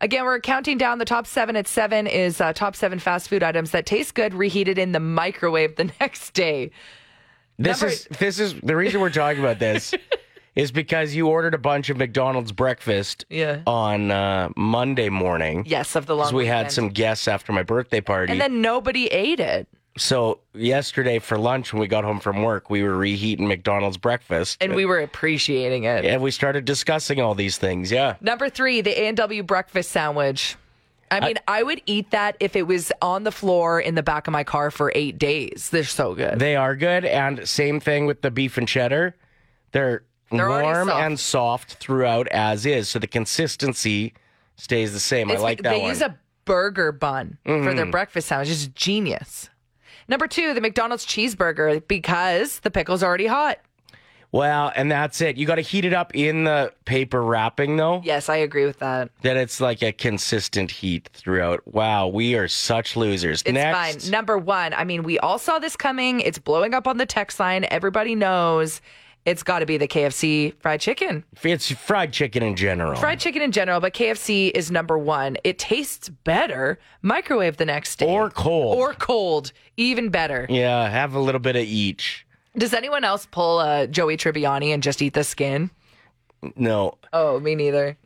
Again, 0.00 0.24
we're 0.24 0.38
counting 0.38 0.78
down 0.78 0.98
the 0.98 1.04
top 1.04 1.26
seven. 1.26 1.56
At 1.56 1.66
seven 1.66 2.06
is 2.06 2.40
uh, 2.40 2.52
top 2.52 2.76
seven 2.76 3.00
fast 3.00 3.28
food 3.28 3.42
items 3.42 3.72
that 3.72 3.86
taste 3.86 4.14
good, 4.14 4.32
reheated 4.32 4.78
in 4.78 4.92
the 4.92 5.00
microwave 5.00 5.74
the 5.74 5.90
next 6.00 6.32
day. 6.32 6.70
This 7.62 7.80
Number- 7.80 7.92
is 7.92 8.04
this 8.18 8.38
is 8.40 8.54
the 8.60 8.76
reason 8.76 9.00
we're 9.00 9.10
talking 9.10 9.40
about 9.40 9.58
this 9.58 9.94
is 10.54 10.70
because 10.72 11.14
you 11.14 11.28
ordered 11.28 11.54
a 11.54 11.58
bunch 11.58 11.88
of 11.90 11.96
McDonald's 11.96 12.52
breakfast 12.52 13.24
Yeah. 13.30 13.60
on 13.66 14.10
uh, 14.10 14.50
Monday 14.56 15.08
morning. 15.08 15.64
Yes, 15.66 15.96
of 15.96 16.06
the 16.06 16.14
long. 16.14 16.24
Because 16.24 16.32
we 16.34 16.46
had 16.46 16.56
weekend. 16.58 16.72
some 16.72 16.88
guests 16.90 17.28
after 17.28 17.52
my 17.52 17.62
birthday 17.62 18.00
party. 18.00 18.32
and 18.32 18.40
then 18.40 18.60
nobody 18.60 19.06
ate 19.06 19.40
it, 19.40 19.66
so 19.98 20.40
yesterday 20.54 21.18
for 21.18 21.38
lunch 21.38 21.72
when 21.72 21.80
we 21.80 21.86
got 21.86 22.02
home 22.04 22.18
from 22.20 22.42
work, 22.42 22.70
we 22.70 22.82
were 22.82 22.96
reheating 22.96 23.46
McDonald's 23.46 23.96
breakfast. 23.98 24.56
and 24.62 24.74
we 24.74 24.84
were 24.86 25.00
appreciating 25.00 25.84
it. 25.84 26.04
and 26.04 26.22
we 26.22 26.30
started 26.30 26.64
discussing 26.64 27.20
all 27.20 27.34
these 27.34 27.58
things. 27.58 27.90
Yeah. 27.92 28.16
Number 28.20 28.48
three, 28.48 28.80
the 28.80 28.98
A 28.98 29.08
and 29.08 29.16
W 29.18 29.42
breakfast 29.42 29.90
sandwich. 29.90 30.56
I 31.12 31.26
mean, 31.26 31.36
I, 31.48 31.62
would 31.62 31.82
eat 31.86 32.10
that 32.12 32.36
if 32.40 32.56
it 32.56 32.66
was 32.66 32.90
on 33.02 33.24
the 33.24 33.32
floor 33.32 33.80
in 33.80 33.94
the 33.94 34.02
back 34.02 34.26
of 34.26 34.32
my 34.32 34.44
car 34.44 34.70
for 34.70 34.90
eight 34.94 35.18
days. 35.18 35.68
They're 35.70 35.84
so 35.84 36.14
good. 36.14 36.38
They 36.38 36.56
are 36.56 36.74
good. 36.76 37.04
And 37.04 37.46
same 37.48 37.80
thing 37.80 38.06
with 38.06 38.22
the 38.22 38.30
beef 38.30 38.56
and 38.58 38.66
cheddar. 38.66 39.14
They're, 39.72 40.04
They're 40.30 40.48
warm 40.48 40.88
soft. 40.88 41.02
and 41.02 41.20
soft 41.20 41.74
throughout 41.74 42.28
as 42.28 42.66
is. 42.66 42.88
So 42.88 42.98
the 42.98 43.06
consistency 43.06 44.14
stays 44.56 44.92
the 44.92 45.00
same. 45.00 45.30
I 45.30 45.36
like 45.36 45.62
that 45.62 45.70
they 45.74 45.80
one. 45.80 45.88
use 45.90 46.00
a 46.02 46.18
burger 46.44 46.92
bun 46.92 47.38
for 47.44 47.52
Mm-hmm. 47.52 47.76
their 47.76 47.86
breakfast 47.86 48.28
sandwich. 48.28 48.50
It's 48.50 48.66
genius. 48.68 49.48
Number 50.08 50.26
two, 50.26 50.52
the 50.54 50.60
McDonald's 50.60 51.06
cheeseburger 51.06 51.86
because 51.86 52.58
the 52.60 52.70
pickle's 52.70 53.02
already 53.02 53.26
hot. 53.26 53.58
Well, 54.32 54.72
and 54.74 54.90
that's 54.90 55.20
it. 55.20 55.36
You 55.36 55.46
got 55.46 55.56
to 55.56 55.60
heat 55.60 55.84
it 55.84 55.92
up 55.92 56.14
in 56.16 56.44
the 56.44 56.72
paper 56.86 57.22
wrapping, 57.22 57.76
though. 57.76 58.00
Yes, 58.02 58.30
I 58.30 58.36
agree 58.36 58.64
with 58.64 58.78
that. 58.78 59.10
That 59.20 59.36
it's 59.36 59.60
like 59.60 59.82
a 59.82 59.92
consistent 59.92 60.70
heat 60.70 61.10
throughout. 61.12 61.60
Wow, 61.66 62.08
we 62.08 62.34
are 62.34 62.48
such 62.48 62.96
losers. 62.96 63.42
It's 63.42 63.52
Next, 63.52 64.04
fine. 64.04 64.10
Number 64.10 64.38
one, 64.38 64.72
I 64.72 64.84
mean, 64.84 65.02
we 65.02 65.18
all 65.18 65.38
saw 65.38 65.58
this 65.58 65.76
coming. 65.76 66.20
It's 66.20 66.38
blowing 66.38 66.72
up 66.72 66.86
on 66.88 66.96
the 66.96 67.04
text 67.06 67.38
line. 67.38 67.66
Everybody 67.70 68.14
knows 68.14 68.80
it's 69.24 69.42
got 69.42 69.60
to 69.60 69.66
be 69.66 69.76
the 69.76 69.86
KFC 69.86 70.54
fried 70.60 70.80
chicken. 70.80 71.24
it's 71.42 71.70
fried 71.70 72.12
chicken 72.12 72.42
in 72.42 72.56
general. 72.56 72.96
Fried 72.98 73.20
chicken 73.20 73.42
in 73.42 73.52
general, 73.52 73.80
but 73.80 73.92
KFC 73.94 74.50
is 74.54 74.70
number 74.70 74.98
one. 74.98 75.36
It 75.44 75.58
tastes 75.58 76.08
better. 76.08 76.78
Microwave 77.02 77.58
the 77.58 77.66
next 77.66 77.96
day. 77.96 78.06
Or 78.06 78.30
cold. 78.30 78.78
Or 78.78 78.94
cold. 78.94 79.52
Even 79.76 80.08
better. 80.08 80.46
yeah, 80.48 80.88
have 80.88 81.14
a 81.14 81.20
little 81.20 81.38
bit 81.38 81.54
of 81.54 81.62
each. 81.62 82.26
Does 82.56 82.74
anyone 82.74 83.02
else 83.04 83.26
pull 83.30 83.60
a 83.60 83.86
Joey 83.86 84.16
Tribbiani 84.16 84.68
and 84.74 84.82
just 84.82 85.00
eat 85.00 85.14
the 85.14 85.24
skin? 85.24 85.70
No, 86.56 86.98
Oh, 87.12 87.38
me 87.40 87.54
neither. 87.54 87.96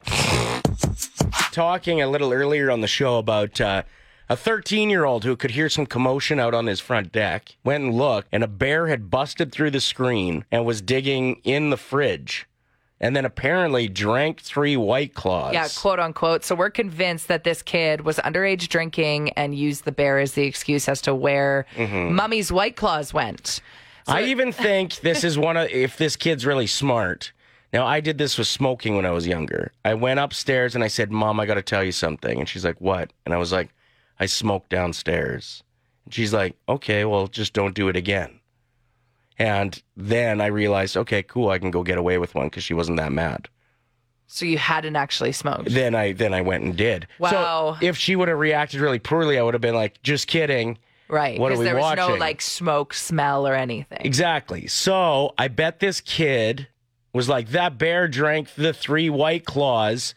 talking 1.52 2.00
a 2.02 2.06
little 2.08 2.32
earlier 2.32 2.70
on 2.70 2.80
the 2.82 2.86
show 2.86 3.16
about 3.18 3.60
uh, 3.60 3.82
a 4.28 4.36
13 4.36 4.90
year 4.90 5.04
old 5.04 5.24
who 5.24 5.36
could 5.36 5.52
hear 5.52 5.68
some 5.68 5.86
commotion 5.86 6.38
out 6.38 6.52
on 6.54 6.66
his 6.66 6.78
front 6.80 7.12
deck. 7.12 7.56
Went 7.64 7.84
and 7.84 7.94
looked, 7.94 8.28
and 8.30 8.44
a 8.44 8.48
bear 8.48 8.88
had 8.88 9.10
busted 9.10 9.52
through 9.52 9.70
the 9.70 9.80
screen 9.80 10.44
and 10.52 10.64
was 10.66 10.82
digging 10.82 11.40
in 11.44 11.70
the 11.70 11.76
fridge. 11.76 12.46
And 13.00 13.14
then 13.16 13.24
apparently 13.24 13.88
drank 13.88 14.40
three 14.40 14.76
white 14.76 15.12
claws. 15.14 15.52
Yeah, 15.54 15.68
quote 15.76 15.98
unquote. 15.98 16.44
So 16.44 16.54
we're 16.54 16.70
convinced 16.70 17.28
that 17.28 17.44
this 17.44 17.62
kid 17.62 18.02
was 18.02 18.16
underage 18.18 18.68
drinking 18.68 19.30
and 19.30 19.54
used 19.54 19.84
the 19.84 19.92
bear 19.92 20.18
as 20.18 20.32
the 20.32 20.44
excuse 20.44 20.88
as 20.88 21.00
to 21.02 21.14
where 21.14 21.66
Mm-hmm. 21.74 22.14
Mummy's 22.14 22.52
White 22.52 22.76
Claws 22.76 23.12
went. 23.12 23.60
I 24.06 24.22
even 24.24 24.52
think 24.52 25.00
this 25.00 25.24
is 25.24 25.38
one 25.38 25.56
of 25.56 25.68
if 25.70 25.96
this 25.96 26.16
kid's 26.16 26.46
really 26.46 26.66
smart. 26.66 27.32
Now 27.72 27.86
I 27.86 28.00
did 28.00 28.18
this 28.18 28.38
with 28.38 28.46
smoking 28.46 28.96
when 28.96 29.06
I 29.06 29.10
was 29.10 29.26
younger. 29.26 29.72
I 29.84 29.94
went 29.94 30.20
upstairs 30.20 30.74
and 30.74 30.84
I 30.84 30.88
said, 30.88 31.10
"Mom, 31.10 31.40
I 31.40 31.46
got 31.46 31.54
to 31.54 31.62
tell 31.62 31.82
you 31.82 31.92
something." 31.92 32.38
And 32.38 32.48
she's 32.48 32.64
like, 32.64 32.80
"What?" 32.80 33.12
And 33.24 33.34
I 33.34 33.38
was 33.38 33.52
like, 33.52 33.70
"I 34.20 34.26
smoked 34.26 34.70
downstairs." 34.70 35.62
And 36.04 36.14
she's 36.14 36.32
like, 36.32 36.56
"Okay, 36.68 37.04
well, 37.04 37.26
just 37.26 37.52
don't 37.52 37.74
do 37.74 37.88
it 37.88 37.96
again." 37.96 38.40
And 39.38 39.82
then 39.96 40.40
I 40.40 40.46
realized, 40.46 40.96
okay, 40.96 41.22
cool, 41.22 41.50
I 41.50 41.58
can 41.58 41.70
go 41.70 41.82
get 41.82 41.98
away 41.98 42.16
with 42.16 42.34
one 42.34 42.46
because 42.46 42.64
she 42.64 42.72
wasn't 42.72 42.96
that 42.98 43.12
mad. 43.12 43.48
So 44.28 44.46
you 44.46 44.58
hadn't 44.58 44.96
actually 44.96 45.32
smoked. 45.32 45.70
Then 45.70 45.94
I 45.94 46.12
then 46.12 46.34
I 46.34 46.40
went 46.40 46.64
and 46.64 46.76
did. 46.76 47.06
Wow. 47.18 47.76
So 47.80 47.86
if 47.86 47.96
she 47.96 48.16
would 48.16 48.28
have 48.28 48.38
reacted 48.38 48.80
really 48.80 48.98
poorly, 48.98 49.38
I 49.38 49.42
would 49.42 49.54
have 49.54 49.60
been 49.60 49.74
like, 49.74 50.02
"Just 50.02 50.26
kidding." 50.26 50.78
Right. 51.08 51.38
What 51.38 51.46
are 51.46 51.50
Because 51.50 51.58
we 51.60 51.64
there 51.66 51.76
was 51.76 51.96
no 51.96 52.14
like 52.14 52.40
smoke, 52.42 52.92
smell, 52.94 53.46
or 53.46 53.54
anything. 53.54 53.98
Exactly. 54.00 54.66
So 54.66 55.34
I 55.38 55.48
bet 55.48 55.80
this 55.80 56.00
kid 56.00 56.68
was 57.12 57.28
like, 57.28 57.48
that 57.50 57.78
bear 57.78 58.08
drank 58.08 58.54
the 58.54 58.72
three 58.72 59.08
white 59.08 59.44
claws 59.44 60.14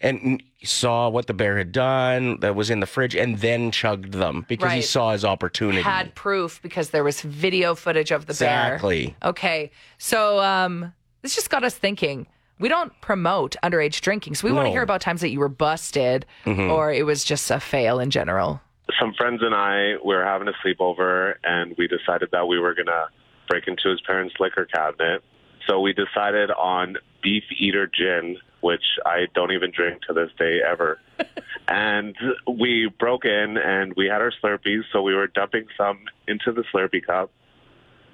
and 0.00 0.42
saw 0.62 1.08
what 1.08 1.26
the 1.26 1.34
bear 1.34 1.58
had 1.58 1.72
done 1.72 2.38
that 2.40 2.54
was 2.54 2.70
in 2.70 2.80
the 2.80 2.86
fridge 2.86 3.14
and 3.14 3.38
then 3.38 3.70
chugged 3.70 4.12
them 4.12 4.44
because 4.48 4.72
he 4.72 4.82
saw 4.82 5.12
his 5.12 5.24
opportunity. 5.24 5.82
Had 5.82 6.14
proof 6.14 6.60
because 6.62 6.90
there 6.90 7.04
was 7.04 7.20
video 7.20 7.74
footage 7.74 8.10
of 8.10 8.26
the 8.26 8.34
bear. 8.34 8.74
exactly. 8.74 9.16
Okay. 9.24 9.70
So 9.98 10.40
um 10.40 10.92
this 11.22 11.34
just 11.34 11.50
got 11.50 11.64
us 11.64 11.74
thinking. 11.74 12.26
We 12.60 12.68
don't 12.68 12.92
promote 13.00 13.54
underage 13.62 14.00
drinking. 14.00 14.34
So 14.36 14.46
we 14.48 14.52
want 14.52 14.66
to 14.66 14.70
hear 14.70 14.82
about 14.82 15.00
times 15.00 15.20
that 15.20 15.30
you 15.30 15.38
were 15.40 15.48
busted 15.48 16.26
Mm-hmm. 16.44 16.70
or 16.70 16.92
it 16.92 17.04
was 17.06 17.24
just 17.24 17.50
a 17.50 17.60
fail 17.60 18.00
in 18.00 18.10
general. 18.10 18.60
Some 18.98 19.14
friends 19.14 19.40
and 19.42 19.54
I 19.54 19.96
were 20.02 20.24
having 20.24 20.48
a 20.48 20.52
sleepover, 20.64 21.34
and 21.44 21.74
we 21.76 21.88
decided 21.88 22.30
that 22.32 22.48
we 22.48 22.58
were 22.58 22.74
gonna 22.74 23.08
break 23.48 23.66
into 23.66 23.90
his 23.90 24.00
parents' 24.02 24.34
liquor 24.38 24.64
cabinet. 24.64 25.22
So 25.66 25.80
we 25.80 25.92
decided 25.92 26.50
on 26.50 26.96
beef 27.22 27.44
eater 27.58 27.86
gin, 27.86 28.38
which 28.60 28.84
I 29.04 29.26
don't 29.34 29.52
even 29.52 29.70
drink 29.70 30.02
to 30.02 30.14
this 30.14 30.30
day 30.38 30.60
ever. 30.66 30.98
and 31.68 32.16
we 32.46 32.90
broke 32.98 33.24
in, 33.24 33.56
and 33.58 33.94
we 33.96 34.06
had 34.06 34.20
our 34.20 34.32
Slurpees, 34.42 34.82
so 34.92 35.02
we 35.02 35.14
were 35.14 35.26
dumping 35.26 35.66
some 35.76 36.00
into 36.26 36.52
the 36.52 36.64
Slurpee 36.72 37.04
cup. 37.04 37.30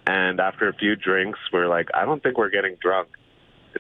And 0.07 0.41
after 0.41 0.69
a 0.69 0.75
few 0.75 0.97
drinks, 0.97 1.39
we're 1.53 1.69
like, 1.69 1.89
I 1.95 2.05
don't 2.05 2.23
think 2.23 2.37
we're 2.37 2.51
getting 2.51 2.77
drunk. 2.81 3.09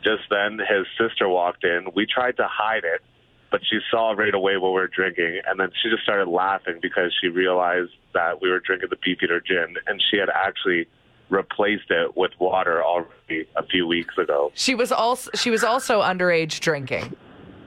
Just 0.02 0.22
then, 0.30 0.58
his 0.58 0.86
sister 0.98 1.28
walked 1.28 1.64
in. 1.64 1.88
We 1.94 2.06
tried 2.06 2.36
to 2.38 2.48
hide 2.50 2.84
it, 2.84 3.02
but 3.50 3.60
she 3.64 3.78
saw 3.90 4.12
right 4.12 4.34
away 4.34 4.56
what 4.56 4.70
we 4.70 4.80
were 4.80 4.88
drinking, 4.88 5.40
and 5.46 5.58
then 5.60 5.70
she 5.82 5.90
just 5.90 6.02
started 6.02 6.28
laughing 6.28 6.78
because 6.82 7.12
she 7.20 7.28
realized 7.28 7.92
that 8.12 8.40
we 8.42 8.50
were 8.50 8.60
drinking 8.60 8.88
the 8.90 8.96
Beefeater 8.96 9.40
gin, 9.40 9.76
and 9.86 10.02
she 10.10 10.16
had 10.16 10.28
actually 10.28 10.86
replaced 11.30 11.90
it 11.90 12.16
with 12.16 12.32
water 12.38 12.82
already 12.84 13.46
a 13.56 13.64
few 13.66 13.86
weeks 13.86 14.16
ago. 14.18 14.52
She 14.54 14.74
was 14.74 14.92
also 14.92 15.30
she 15.34 15.50
was 15.50 15.64
also 15.64 16.00
underage 16.02 16.60
drinking. 16.60 17.16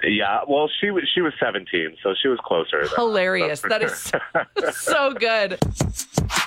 Yeah, 0.04 0.42
well, 0.48 0.70
she 0.80 0.92
was 0.92 1.10
she 1.14 1.22
was 1.22 1.34
17, 1.40 1.98
so 2.04 2.14
she 2.22 2.28
was 2.28 2.38
closer. 2.44 2.82
than- 2.86 2.96
Hilarious. 2.96 3.62
That 3.62 3.82
is 3.82 3.96
so, 3.98 4.20
so 4.72 5.14
good. 5.14 5.60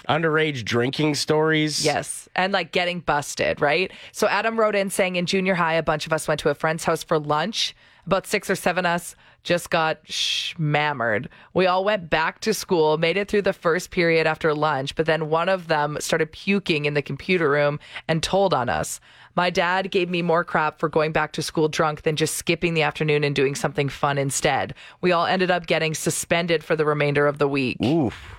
Underage 0.09 0.65
drinking 0.65 1.15
stories. 1.17 1.85
Yes. 1.85 2.29
And 2.37 2.53
like 2.53 2.71
getting 2.73 3.01
busted, 3.01 3.61
right? 3.61 3.91
So 4.13 4.29
Adam 4.29 4.59
wrote 4.59 4.75
in 4.77 4.89
saying 4.91 5.17
in 5.17 5.27
junior 5.27 5.55
high, 5.55 5.75
a 5.75 5.83
bunch 5.83 6.07
of 6.07 6.13
us 6.13 6.29
went 6.29 6.41
to 6.41 6.49
a 6.49 6.55
friend's 6.55 6.85
house 6.85 7.03
for 7.03 7.19
lunch. 7.19 7.75
About 8.11 8.27
six 8.27 8.51
or 8.51 8.57
seven 8.57 8.85
of 8.87 8.91
us 8.91 9.15
just 9.45 9.71
got 9.71 10.03
shmammered. 10.07 11.29
We 11.55 11.67
all 11.67 11.85
went 11.85 12.11
back 12.11 12.41
to 12.41 12.53
school, 12.53 12.99
made 12.99 13.17
it 13.17 13.29
through 13.29 13.43
the 13.43 13.53
first 13.53 13.93
period 13.93 14.27
after 14.27 14.53
lunch, 14.53 14.97
but 14.97 15.07
then 15.07 15.31
one 15.31 15.49
of 15.49 15.69
them 15.69 15.97
started 16.01 16.33
puking 16.33 16.87
in 16.87 16.95
the 16.95 17.03
computer 17.03 17.49
room 17.49 17.79
and 18.09 18.21
told 18.21 18.53
on 18.53 18.69
us. 18.69 18.99
My 19.37 19.49
dad 19.49 19.93
gave 19.93 20.11
me 20.11 20.23
more 20.23 20.43
crap 20.43 20.81
for 20.81 20.89
going 20.89 21.13
back 21.13 21.31
to 21.35 21.41
school 21.41 21.69
drunk 21.69 22.03
than 22.03 22.17
just 22.17 22.35
skipping 22.35 22.75
the 22.75 22.83
afternoon 22.83 23.23
and 23.23 23.33
doing 23.33 23.55
something 23.55 23.89
fun 23.89 24.19
instead. 24.19 24.75
We 25.01 25.13
all 25.13 25.27
ended 25.27 25.53
up 25.53 25.69
getting 25.69 25.95
suspended 25.95 26.65
for 26.65 26.75
the 26.75 26.85
remainder 26.85 27.29
of 27.29 27.39
the 27.39 27.47
week. 27.47 27.77
Oof. 27.81 28.35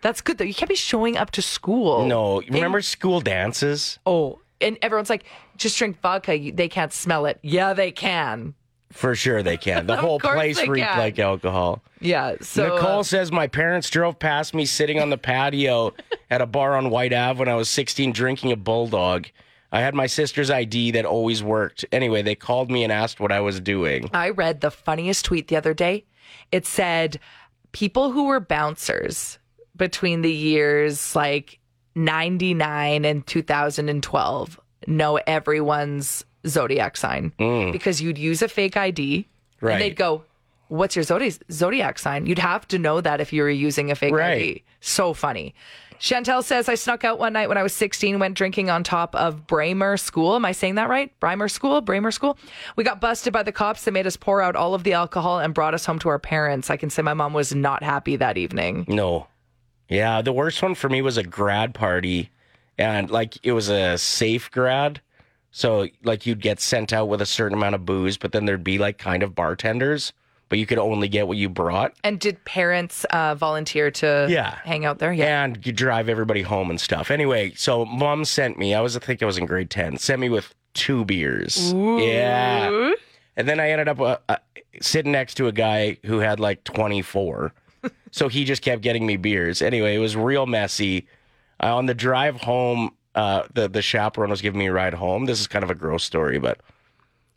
That's 0.00 0.22
good 0.22 0.38
though. 0.38 0.44
You 0.44 0.54
can't 0.54 0.70
be 0.70 0.76
showing 0.76 1.18
up 1.18 1.30
to 1.32 1.42
school. 1.42 2.06
No, 2.06 2.40
remember 2.48 2.80
school 2.80 3.20
dances? 3.20 3.98
Oh, 4.06 4.40
and 4.62 4.78
everyone's 4.80 5.10
like, 5.10 5.24
just 5.58 5.76
drink 5.76 6.00
vodka. 6.00 6.52
They 6.54 6.70
can't 6.70 6.94
smell 6.94 7.26
it. 7.26 7.38
Yeah, 7.42 7.74
they 7.74 7.92
can. 7.92 8.54
For 8.92 9.14
sure 9.14 9.42
they 9.42 9.56
can. 9.56 9.86
The 9.86 9.96
whole 9.98 10.18
place 10.18 10.66
reeked 10.66 10.86
can. 10.86 10.98
like 10.98 11.18
alcohol. 11.18 11.82
Yeah. 12.00 12.36
So 12.40 12.74
Nicole 12.74 13.00
uh, 13.00 13.02
says 13.04 13.30
my 13.30 13.46
parents 13.46 13.88
drove 13.88 14.18
past 14.18 14.54
me 14.54 14.66
sitting 14.66 15.00
on 15.00 15.10
the 15.10 15.18
patio 15.18 15.94
at 16.30 16.40
a 16.40 16.46
bar 16.46 16.76
on 16.76 16.90
White 16.90 17.12
Ave 17.12 17.38
when 17.38 17.48
I 17.48 17.54
was 17.54 17.68
16 17.68 18.12
drinking 18.12 18.52
a 18.52 18.56
bulldog. 18.56 19.26
I 19.72 19.80
had 19.80 19.94
my 19.94 20.06
sister's 20.06 20.50
ID 20.50 20.92
that 20.92 21.04
always 21.04 21.42
worked. 21.42 21.84
Anyway, 21.92 22.22
they 22.22 22.34
called 22.34 22.70
me 22.70 22.82
and 22.82 22.92
asked 22.92 23.20
what 23.20 23.30
I 23.30 23.40
was 23.40 23.60
doing. 23.60 24.10
I 24.12 24.30
read 24.30 24.60
the 24.60 24.70
funniest 24.70 25.24
tweet 25.24 25.46
the 25.46 25.56
other 25.56 25.74
day. 25.74 26.04
It 26.50 26.66
said 26.66 27.20
people 27.70 28.10
who 28.10 28.24
were 28.24 28.40
bouncers 28.40 29.38
between 29.76 30.22
the 30.22 30.32
years 30.32 31.14
like 31.14 31.60
99 31.94 33.04
and 33.04 33.26
2012 33.26 34.60
know 34.86 35.16
everyone's 35.26 36.24
zodiac 36.46 36.96
sign 36.96 37.32
mm. 37.38 37.72
because 37.72 38.00
you'd 38.00 38.18
use 38.18 38.42
a 38.42 38.48
fake 38.48 38.76
ID 38.76 39.26
Right. 39.60 39.74
and 39.74 39.82
they'd 39.82 39.96
go, 39.96 40.24
What's 40.68 40.94
your 40.94 41.02
zodiac 41.02 41.34
zodiac 41.50 41.98
sign? 41.98 42.26
You'd 42.26 42.38
have 42.38 42.66
to 42.68 42.78
know 42.78 43.00
that 43.00 43.20
if 43.20 43.32
you 43.32 43.42
were 43.42 43.50
using 43.50 43.90
a 43.90 43.94
fake 43.94 44.14
Right. 44.14 44.40
ID. 44.40 44.64
So 44.80 45.12
funny. 45.14 45.54
Chantel 45.98 46.42
says, 46.42 46.66
I 46.68 46.76
snuck 46.76 47.04
out 47.04 47.18
one 47.18 47.34
night 47.34 47.48
when 47.50 47.58
I 47.58 47.62
was 47.62 47.74
16, 47.74 48.18
went 48.18 48.34
drinking 48.34 48.70
on 48.70 48.82
top 48.82 49.14
of 49.14 49.46
Bramer 49.46 50.00
School. 50.00 50.34
Am 50.34 50.46
I 50.46 50.52
saying 50.52 50.76
that 50.76 50.88
right? 50.88 51.12
Bramer 51.20 51.50
School? 51.50 51.82
Bramer 51.82 52.10
School? 52.10 52.38
We 52.76 52.84
got 52.84 53.02
busted 53.02 53.34
by 53.34 53.42
the 53.42 53.52
cops. 53.52 53.84
They 53.84 53.90
made 53.90 54.06
us 54.06 54.16
pour 54.16 54.40
out 54.40 54.56
all 54.56 54.72
of 54.72 54.82
the 54.82 54.94
alcohol 54.94 55.40
and 55.40 55.52
brought 55.52 55.74
us 55.74 55.84
home 55.84 55.98
to 55.98 56.08
our 56.08 56.18
parents. 56.18 56.70
I 56.70 56.78
can 56.78 56.88
say 56.88 57.02
my 57.02 57.12
mom 57.12 57.34
was 57.34 57.54
not 57.54 57.82
happy 57.82 58.16
that 58.16 58.38
evening. 58.38 58.86
No. 58.88 59.26
Yeah, 59.90 60.22
the 60.22 60.32
worst 60.32 60.62
one 60.62 60.74
for 60.74 60.88
me 60.88 61.02
was 61.02 61.18
a 61.18 61.22
grad 61.22 61.74
party 61.74 62.30
and 62.78 63.10
like 63.10 63.36
it 63.42 63.52
was 63.52 63.68
a 63.68 63.98
safe 63.98 64.50
grad. 64.50 65.02
So 65.50 65.88
like 66.04 66.26
you'd 66.26 66.40
get 66.40 66.60
sent 66.60 66.92
out 66.92 67.06
with 67.08 67.20
a 67.20 67.26
certain 67.26 67.56
amount 67.58 67.74
of 67.74 67.84
booze, 67.84 68.16
but 68.16 68.32
then 68.32 68.44
there'd 68.44 68.62
be 68.64 68.78
like 68.78 68.98
kind 68.98 69.22
of 69.22 69.34
bartenders, 69.34 70.12
but 70.48 70.58
you 70.58 70.66
could 70.66 70.78
only 70.78 71.08
get 71.08 71.26
what 71.28 71.36
you 71.38 71.48
brought. 71.48 71.92
And 72.04 72.18
did 72.20 72.44
parents 72.44 73.04
uh, 73.06 73.34
volunteer 73.34 73.90
to 73.92 74.26
Yeah. 74.30 74.58
hang 74.64 74.84
out 74.84 74.98
there? 74.98 75.12
Yeah. 75.12 75.44
and 75.44 75.64
you 75.66 75.72
drive 75.72 76.08
everybody 76.08 76.42
home 76.42 76.70
and 76.70 76.80
stuff. 76.80 77.10
Anyway, 77.10 77.52
so 77.56 77.84
mom 77.84 78.24
sent 78.24 78.58
me, 78.58 78.74
I 78.74 78.80
was, 78.80 78.96
I 78.96 79.00
think 79.00 79.22
I 79.22 79.26
was 79.26 79.38
in 79.38 79.46
grade 79.46 79.70
10, 79.70 79.98
sent 79.98 80.20
me 80.20 80.28
with 80.28 80.54
two 80.74 81.04
beers. 81.04 81.72
Yeah. 81.72 82.92
And 83.36 83.48
then 83.48 83.58
I 83.58 83.70
ended 83.70 83.88
up 83.88 84.00
uh, 84.00 84.18
uh, 84.28 84.36
sitting 84.80 85.12
next 85.12 85.34
to 85.36 85.46
a 85.46 85.52
guy 85.52 85.98
who 86.04 86.18
had 86.18 86.38
like 86.40 86.62
24. 86.64 87.52
so 88.10 88.28
he 88.28 88.44
just 88.44 88.62
kept 88.62 88.82
getting 88.82 89.06
me 89.06 89.16
beers. 89.16 89.62
Anyway, 89.62 89.94
it 89.94 89.98
was 89.98 90.14
real 90.16 90.46
messy. 90.46 91.06
Uh, 91.62 91.76
on 91.76 91.86
the 91.86 91.94
drive 91.94 92.36
home, 92.36 92.90
uh, 93.14 93.42
the, 93.52 93.68
the 93.68 93.82
chaperone 93.82 94.30
was 94.30 94.40
giving 94.42 94.58
me 94.58 94.66
a 94.66 94.72
ride 94.72 94.94
home. 94.94 95.24
This 95.26 95.40
is 95.40 95.46
kind 95.46 95.62
of 95.64 95.70
a 95.70 95.74
gross 95.74 96.04
story, 96.04 96.38
but 96.38 96.60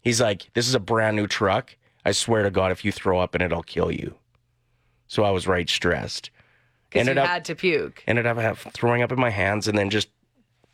he's 0.01 0.21
like, 0.21 0.49
This 0.53 0.67
is 0.67 0.75
a 0.75 0.79
brand 0.79 1.15
new 1.15 1.27
truck. 1.27 1.75
I 2.05 2.11
swear 2.11 2.43
to 2.43 2.51
God, 2.51 2.71
if 2.71 2.83
you 2.83 2.91
throw 2.91 3.19
up 3.19 3.33
in 3.35 3.41
it, 3.41 3.53
I'll 3.53 3.63
kill 3.63 3.91
you. 3.91 4.15
So 5.07 5.23
I 5.23 5.31
was 5.31 5.47
right 5.47 5.69
stressed. 5.69 6.29
Ended 6.91 7.17
up- 7.17 7.27
had 7.27 7.45
to 7.45 7.55
puke. 7.55 8.03
ended 8.07 8.25
up 8.27 8.37
have, 8.37 8.59
throwing 8.73 9.01
up 9.01 9.11
in 9.11 9.19
my 9.19 9.29
hands 9.31 9.67
and 9.67 9.77
then 9.77 9.89
just 9.89 10.09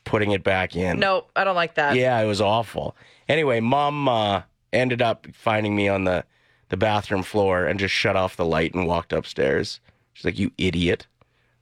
putting 0.03 0.31
it 0.31 0.43
back 0.43 0.75
in. 0.75 0.99
No, 0.99 1.25
I 1.35 1.43
don't 1.43 1.55
like 1.55 1.75
that. 1.75 1.95
Yeah, 1.95 2.19
it 2.19 2.25
was 2.25 2.41
awful. 2.41 2.95
Anyway, 3.29 3.59
mom 3.59 4.07
uh, 4.09 4.41
ended 4.73 5.01
up 5.01 5.27
finding 5.33 5.75
me 5.75 5.87
on 5.87 6.03
the, 6.03 6.25
the 6.69 6.77
bathroom 6.77 7.23
floor 7.23 7.65
and 7.65 7.79
just 7.79 7.93
shut 7.93 8.15
off 8.15 8.35
the 8.35 8.45
light 8.45 8.73
and 8.73 8.87
walked 8.87 9.13
upstairs. 9.13 9.79
She's 10.13 10.25
like, 10.25 10.39
You 10.39 10.51
idiot. 10.57 11.07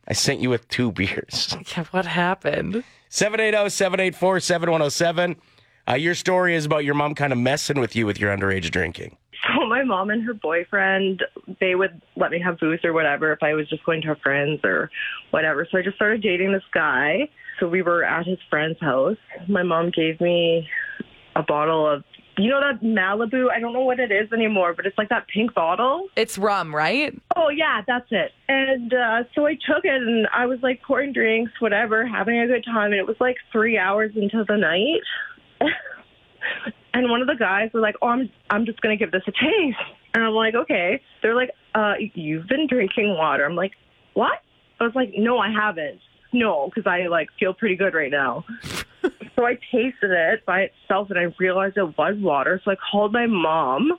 I 0.08 0.14
sent 0.14 0.40
you 0.40 0.50
with 0.50 0.68
two 0.70 0.92
beers. 0.92 1.56
Yeah, 1.76 1.84
what 1.92 2.06
happened? 2.06 2.84
780 3.10 3.70
784 3.70 4.40
7107. 4.40 5.36
Uh, 5.90 5.94
Your 5.94 6.16
story 6.16 6.56
is 6.56 6.66
about 6.66 6.84
your 6.84 6.96
mom 6.96 7.16
kind 7.16 7.32
of 7.32 7.40
messing 7.40 7.80
with 7.80 7.96
you 7.96 8.06
with 8.06 8.20
your 8.20 8.36
underage 8.36 8.70
drinking. 8.72 9.16
So 9.56 9.66
my 9.68 9.84
mom 9.84 10.10
and 10.10 10.24
her 10.24 10.34
boyfriend, 10.34 11.24
they 11.62 11.76
would 11.76 12.02
let 12.16 12.32
me 12.32 12.40
have 12.44 12.60
booze 12.60 12.80
or 12.84 12.92
whatever 12.92 13.32
if 13.32 13.44
I 13.44 13.54
was 13.54 13.70
just 13.70 13.86
going 13.86 14.02
to 14.02 14.08
her 14.08 14.18
friends 14.22 14.60
or 14.64 14.90
whatever. 15.32 15.66
So 15.72 15.78
I 15.78 15.84
just 15.84 15.96
started 15.96 16.22
dating 16.22 16.52
this 16.52 16.64
guy. 16.74 17.30
So 17.60 17.68
we 17.68 17.82
were 17.82 18.04
at 18.04 18.26
his 18.26 18.40
friend's 18.50 18.80
house. 18.82 19.18
My 19.48 19.64
mom 19.64 19.92
gave 19.92 20.20
me 20.20 20.68
a 21.36 21.44
bottle 21.44 21.88
of, 21.88 22.04
you 22.38 22.50
know, 22.50 22.60
that 22.62 22.82
Malibu. 22.82 23.50
I 23.50 23.60
don't 23.60 23.74
know 23.74 23.82
what 23.82 24.00
it 24.00 24.12
is 24.12 24.32
anymore, 24.32 24.74
but 24.74 24.86
it's 24.86 24.98
like 24.98 25.10
that 25.10 25.28
pink 25.28 25.54
bottle. 25.54 26.08
It's 26.16 26.38
rum, 26.38 26.74
right? 26.74 27.20
Oh 27.36 27.50
yeah, 27.50 27.82
that's 27.86 28.08
it. 28.12 28.32
And 28.48 28.94
uh, 28.94 29.24
so 29.34 29.46
I 29.46 29.54
took 29.54 29.84
it 29.84 30.02
and 30.02 30.28
I 30.34 30.46
was 30.46 30.60
like 30.62 30.82
pouring 30.84 31.14
drinks, 31.14 31.52
whatever, 31.60 32.06
having 32.06 32.40
a 32.40 32.48
good 32.48 32.64
time. 32.64 32.92
And 32.92 33.00
it 33.00 33.08
was 33.08 33.18
like 33.20 33.38
three 33.52 33.78
hours 33.78 34.12
into 34.16 34.44
the 34.48 34.56
night. 34.56 35.02
and 36.94 37.10
one 37.10 37.22
of 37.22 37.28
the 37.28 37.36
guys 37.36 37.72
was 37.74 37.82
like, 37.82 37.96
"Oh, 38.02 38.08
I'm 38.10 38.30
I'm 38.50 38.66
just 38.66 38.82
gonna 38.82 38.98
give 38.98 39.12
this 39.12 39.24
a 39.28 39.32
taste." 39.32 39.78
And 40.14 40.24
I'm 40.24 40.34
like, 40.34 40.54
"Okay." 40.54 41.02
They're 41.22 41.36
like, 41.36 41.52
"Uh, 41.74 41.94
you've 42.14 42.48
been 42.48 42.68
drinking 42.68 43.16
water." 43.18 43.46
I'm 43.46 43.56
like, 43.56 43.74
"What?" 44.14 44.40
I 44.80 44.84
was 44.84 44.94
like, 44.96 45.14
"No, 45.18 45.40
I 45.40 45.52
haven't." 45.52 46.00
No, 46.34 46.70
because 46.70 46.88
I 46.88 47.08
like 47.08 47.30
feel 47.40 47.54
pretty 47.54 47.76
good 47.76 47.94
right 47.94 48.12
now. 48.12 48.46
So 49.36 49.46
I 49.46 49.56
tasted 49.72 50.12
it 50.12 50.46
by 50.46 50.62
itself 50.62 51.10
and 51.10 51.20
I 51.20 51.34
realized 51.40 51.78
it 51.78 51.98
was 51.98 52.16
water. 52.18 52.62
So 52.64 52.72
I 52.72 52.76
called 52.92 53.14
my 53.14 53.26
mom 53.28 53.92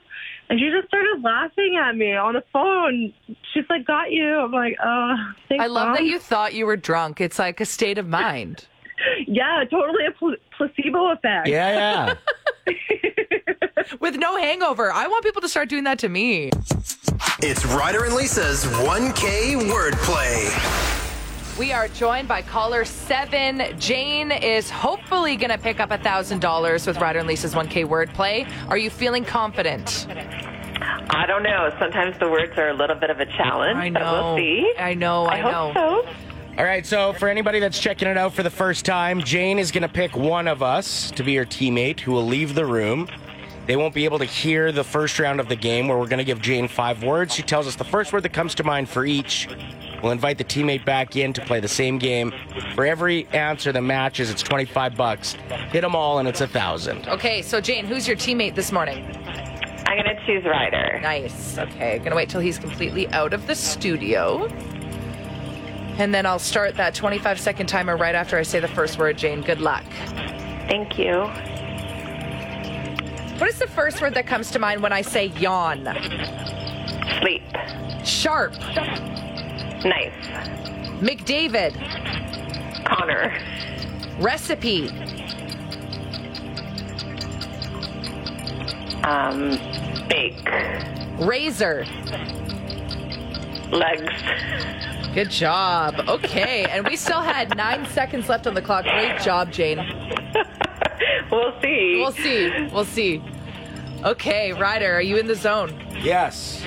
and 0.49 0.59
she 0.59 0.69
just 0.69 0.87
started 0.87 1.21
laughing 1.23 1.79
at 1.81 1.95
me 1.95 2.13
on 2.15 2.33
the 2.33 2.43
phone. 2.51 3.13
She's 3.53 3.65
like, 3.69 3.85
Got 3.85 4.11
you. 4.11 4.37
I'm 4.39 4.51
like, 4.51 4.75
Oh, 4.83 5.15
thanks, 5.47 5.63
I 5.63 5.67
love 5.67 5.87
Mom." 5.89 5.95
that 5.95 6.05
you 6.05 6.19
thought 6.19 6.53
you 6.53 6.65
were 6.65 6.77
drunk. 6.77 7.21
It's 7.21 7.39
like 7.39 7.59
a 7.61 7.65
state 7.65 7.97
of 7.97 8.07
mind. 8.07 8.65
Yeah, 9.27 9.63
totally 9.71 10.05
a 10.07 10.11
pl- 10.11 10.35
placebo 10.57 11.11
effect. 11.13 11.47
Yeah, 11.47 12.15
yeah. 12.67 12.73
With 14.01 14.17
no 14.17 14.35
hangover. 14.35 14.91
I 14.91 15.07
want 15.07 15.23
people 15.23 15.41
to 15.41 15.47
start 15.47 15.69
doing 15.69 15.85
that 15.85 15.99
to 15.99 16.09
me. 16.09 16.51
It's 17.41 17.65
Ryder 17.65 18.03
and 18.03 18.13
Lisa's 18.13 18.65
1K 18.65 19.55
wordplay. 19.71 21.08
We 21.59 21.73
are 21.73 21.89
joined 21.89 22.29
by 22.29 22.41
caller 22.41 22.85
seven. 22.85 23.77
Jane 23.77 24.31
is 24.31 24.69
hopefully 24.69 25.35
going 25.35 25.49
to 25.49 25.57
pick 25.57 25.81
up 25.81 25.89
$1,000 25.89 26.87
with 26.87 26.97
Ryder 26.97 27.19
and 27.19 27.27
Lisa's 27.27 27.53
1K 27.53 27.85
wordplay. 27.85 28.49
Are 28.69 28.77
you 28.77 28.89
feeling 28.89 29.25
confident? 29.25 30.07
I 31.09 31.25
don't 31.27 31.43
know. 31.43 31.69
Sometimes 31.77 32.17
the 32.17 32.29
words 32.29 32.57
are 32.57 32.69
a 32.69 32.73
little 32.73 32.95
bit 32.95 33.09
of 33.09 33.19
a 33.19 33.25
challenge. 33.25 33.77
I 33.77 33.89
But 33.89 33.99
know. 33.99 34.13
we'll 34.13 34.37
see. 34.37 34.73
I 34.79 34.93
know. 34.93 35.25
I, 35.25 35.39
I 35.39 35.41
know. 35.41 35.73
hope 35.73 36.05
so. 36.05 36.09
All 36.57 36.63
right, 36.65 36.85
so 36.85 37.11
for 37.13 37.27
anybody 37.27 37.59
that's 37.59 37.77
checking 37.77 38.07
it 38.07 38.17
out 38.17 38.33
for 38.33 38.43
the 38.43 38.49
first 38.49 38.85
time, 38.85 39.19
Jane 39.21 39.59
is 39.59 39.71
going 39.71 39.81
to 39.83 39.89
pick 39.89 40.15
one 40.15 40.47
of 40.47 40.63
us 40.63 41.11
to 41.11 41.23
be 41.23 41.35
her 41.35 41.45
teammate 41.45 41.99
who 41.99 42.13
will 42.13 42.25
leave 42.25 42.55
the 42.55 42.65
room. 42.65 43.07
They 43.65 43.75
won't 43.75 43.93
be 43.93 44.05
able 44.05 44.19
to 44.19 44.25
hear 44.25 44.71
the 44.71 44.83
first 44.85 45.19
round 45.19 45.41
of 45.41 45.49
the 45.49 45.55
game 45.57 45.89
where 45.89 45.97
we're 45.97 46.07
going 46.07 46.19
to 46.19 46.23
give 46.23 46.41
Jane 46.41 46.69
five 46.69 47.03
words. 47.03 47.33
She 47.35 47.43
tells 47.43 47.67
us 47.67 47.75
the 47.75 47.83
first 47.83 48.13
word 48.13 48.23
that 48.23 48.33
comes 48.33 48.55
to 48.55 48.63
mind 48.63 48.87
for 48.89 49.05
each. 49.05 49.47
We'll 50.01 50.11
invite 50.11 50.37
the 50.37 50.43
teammate 50.43 50.85
back 50.85 51.15
in 51.15 51.33
to 51.33 51.41
play 51.45 51.59
the 51.59 51.67
same 51.67 51.97
game. 51.97 52.33
For 52.75 52.85
every 52.85 53.27
answer 53.27 53.71
that 53.71 53.81
matches, 53.81 54.29
it's 54.29 54.41
25 54.41 54.95
bucks. 54.95 55.33
Hit 55.71 55.81
them 55.81 55.95
all 55.95 56.19
and 56.19 56.27
it's 56.27 56.41
a 56.41 56.45
1000. 56.45 57.07
Okay, 57.07 57.41
so 57.41 57.59
Jane, 57.59 57.85
who's 57.85 58.07
your 58.07 58.17
teammate 58.17 58.55
this 58.55 58.71
morning? 58.71 59.05
I'm 59.87 59.97
going 59.97 60.15
to 60.15 60.25
choose 60.25 60.45
Ryder. 60.45 60.99
Nice. 61.01 61.57
Okay, 61.57 61.99
gonna 61.99 62.15
wait 62.15 62.29
till 62.29 62.41
he's 62.41 62.59
completely 62.59 63.07
out 63.09 63.33
of 63.33 63.47
the 63.47 63.55
studio. 63.55 64.47
And 65.97 66.13
then 66.13 66.25
I'll 66.25 66.39
start 66.39 66.75
that 66.75 66.93
25 66.95 67.39
second 67.39 67.67
timer 67.67 67.97
right 67.97 68.15
after 68.15 68.37
I 68.37 68.43
say 68.43 68.59
the 68.59 68.69
first 68.69 68.97
word, 68.97 69.17
Jane. 69.17 69.41
Good 69.41 69.59
luck. 69.59 69.83
Thank 70.69 70.97
you. 70.97 71.23
What 73.39 73.49
is 73.49 73.59
the 73.59 73.67
first 73.67 74.01
word 74.01 74.13
that 74.13 74.27
comes 74.27 74.51
to 74.51 74.59
mind 74.59 74.81
when 74.81 74.93
I 74.93 75.01
say 75.01 75.25
yawn? 75.25 75.83
Sleep. 77.19 77.41
Sharp. 78.05 78.53
Nice. 79.85 80.13
McDavid. 80.99 81.73
Connor. 82.85 83.33
Recipe. 84.19 84.89
Um, 89.03 89.57
bake. 90.09 90.47
Razor. 91.19 91.85
Legs. 93.71 94.09
Good 95.13 95.29
job. 95.29 95.95
Okay, 96.07 96.65
and 96.69 96.85
we 96.85 96.95
still 96.95 97.21
had 97.21 97.55
nine 97.55 97.85
seconds 97.87 98.29
left 98.29 98.47
on 98.47 98.53
the 98.53 98.61
clock. 98.61 98.83
Great 98.83 99.19
job, 99.21 99.51
Jane. 99.51 99.79
We'll 101.31 101.53
see. 101.61 101.95
We'll 101.97 102.11
see. 102.11 102.67
We'll 102.73 102.85
see. 102.85 103.21
Okay, 104.03 104.51
Ryder, 104.53 104.91
are 104.93 105.01
you 105.01 105.17
in 105.17 105.27
the 105.27 105.35
zone? 105.35 105.71
Yes. 106.01 106.63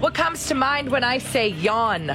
What 0.00 0.14
comes 0.14 0.46
to 0.46 0.54
mind 0.54 0.88
when 0.88 1.02
I 1.02 1.18
say 1.18 1.48
yawn? 1.48 2.06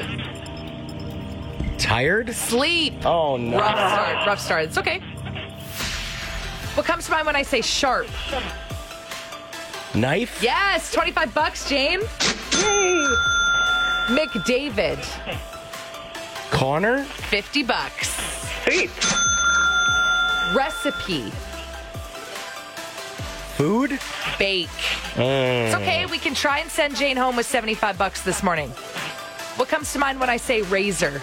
Tired? 1.78 2.34
Sleep. 2.34 3.06
Oh, 3.06 3.36
no. 3.36 3.58
Rough 3.58 3.76
start. 3.78 4.28
Rough 4.28 4.40
start. 4.40 4.64
It's 4.66 4.78
okay. 4.78 5.00
What 6.76 6.86
comes 6.86 7.06
to 7.06 7.12
mind 7.12 7.26
when 7.28 7.36
I 7.36 7.44
say 7.44 7.62
sharp? 7.62 8.08
Knife? 9.94 10.42
Yes, 10.42 10.92
25 10.94 11.34
bucks, 11.34 11.68
Jane. 11.70 12.00
McDavid, 14.08 15.04
Connor? 16.52 17.04
50 17.04 17.64
bucks. 17.64 18.10
Sweet. 18.64 18.90
Recipe, 20.56 21.32
Food? 23.58 24.00
bake. 24.40 24.68
Mm. 25.16 25.68
It's 25.68 25.76
okay. 25.76 26.06
We 26.06 26.18
can 26.18 26.34
try 26.34 26.60
and 26.60 26.70
send 26.70 26.96
Jane 26.96 27.18
home 27.18 27.36
with 27.36 27.46
75 27.46 27.98
bucks 27.98 28.22
this 28.22 28.44
morning. 28.44 28.70
What 29.58 29.70
comes 29.70 29.94
to 29.94 30.00
mind 30.00 30.20
when 30.20 30.30
I 30.30 30.38
say 30.38 30.64
razor? 30.64 31.22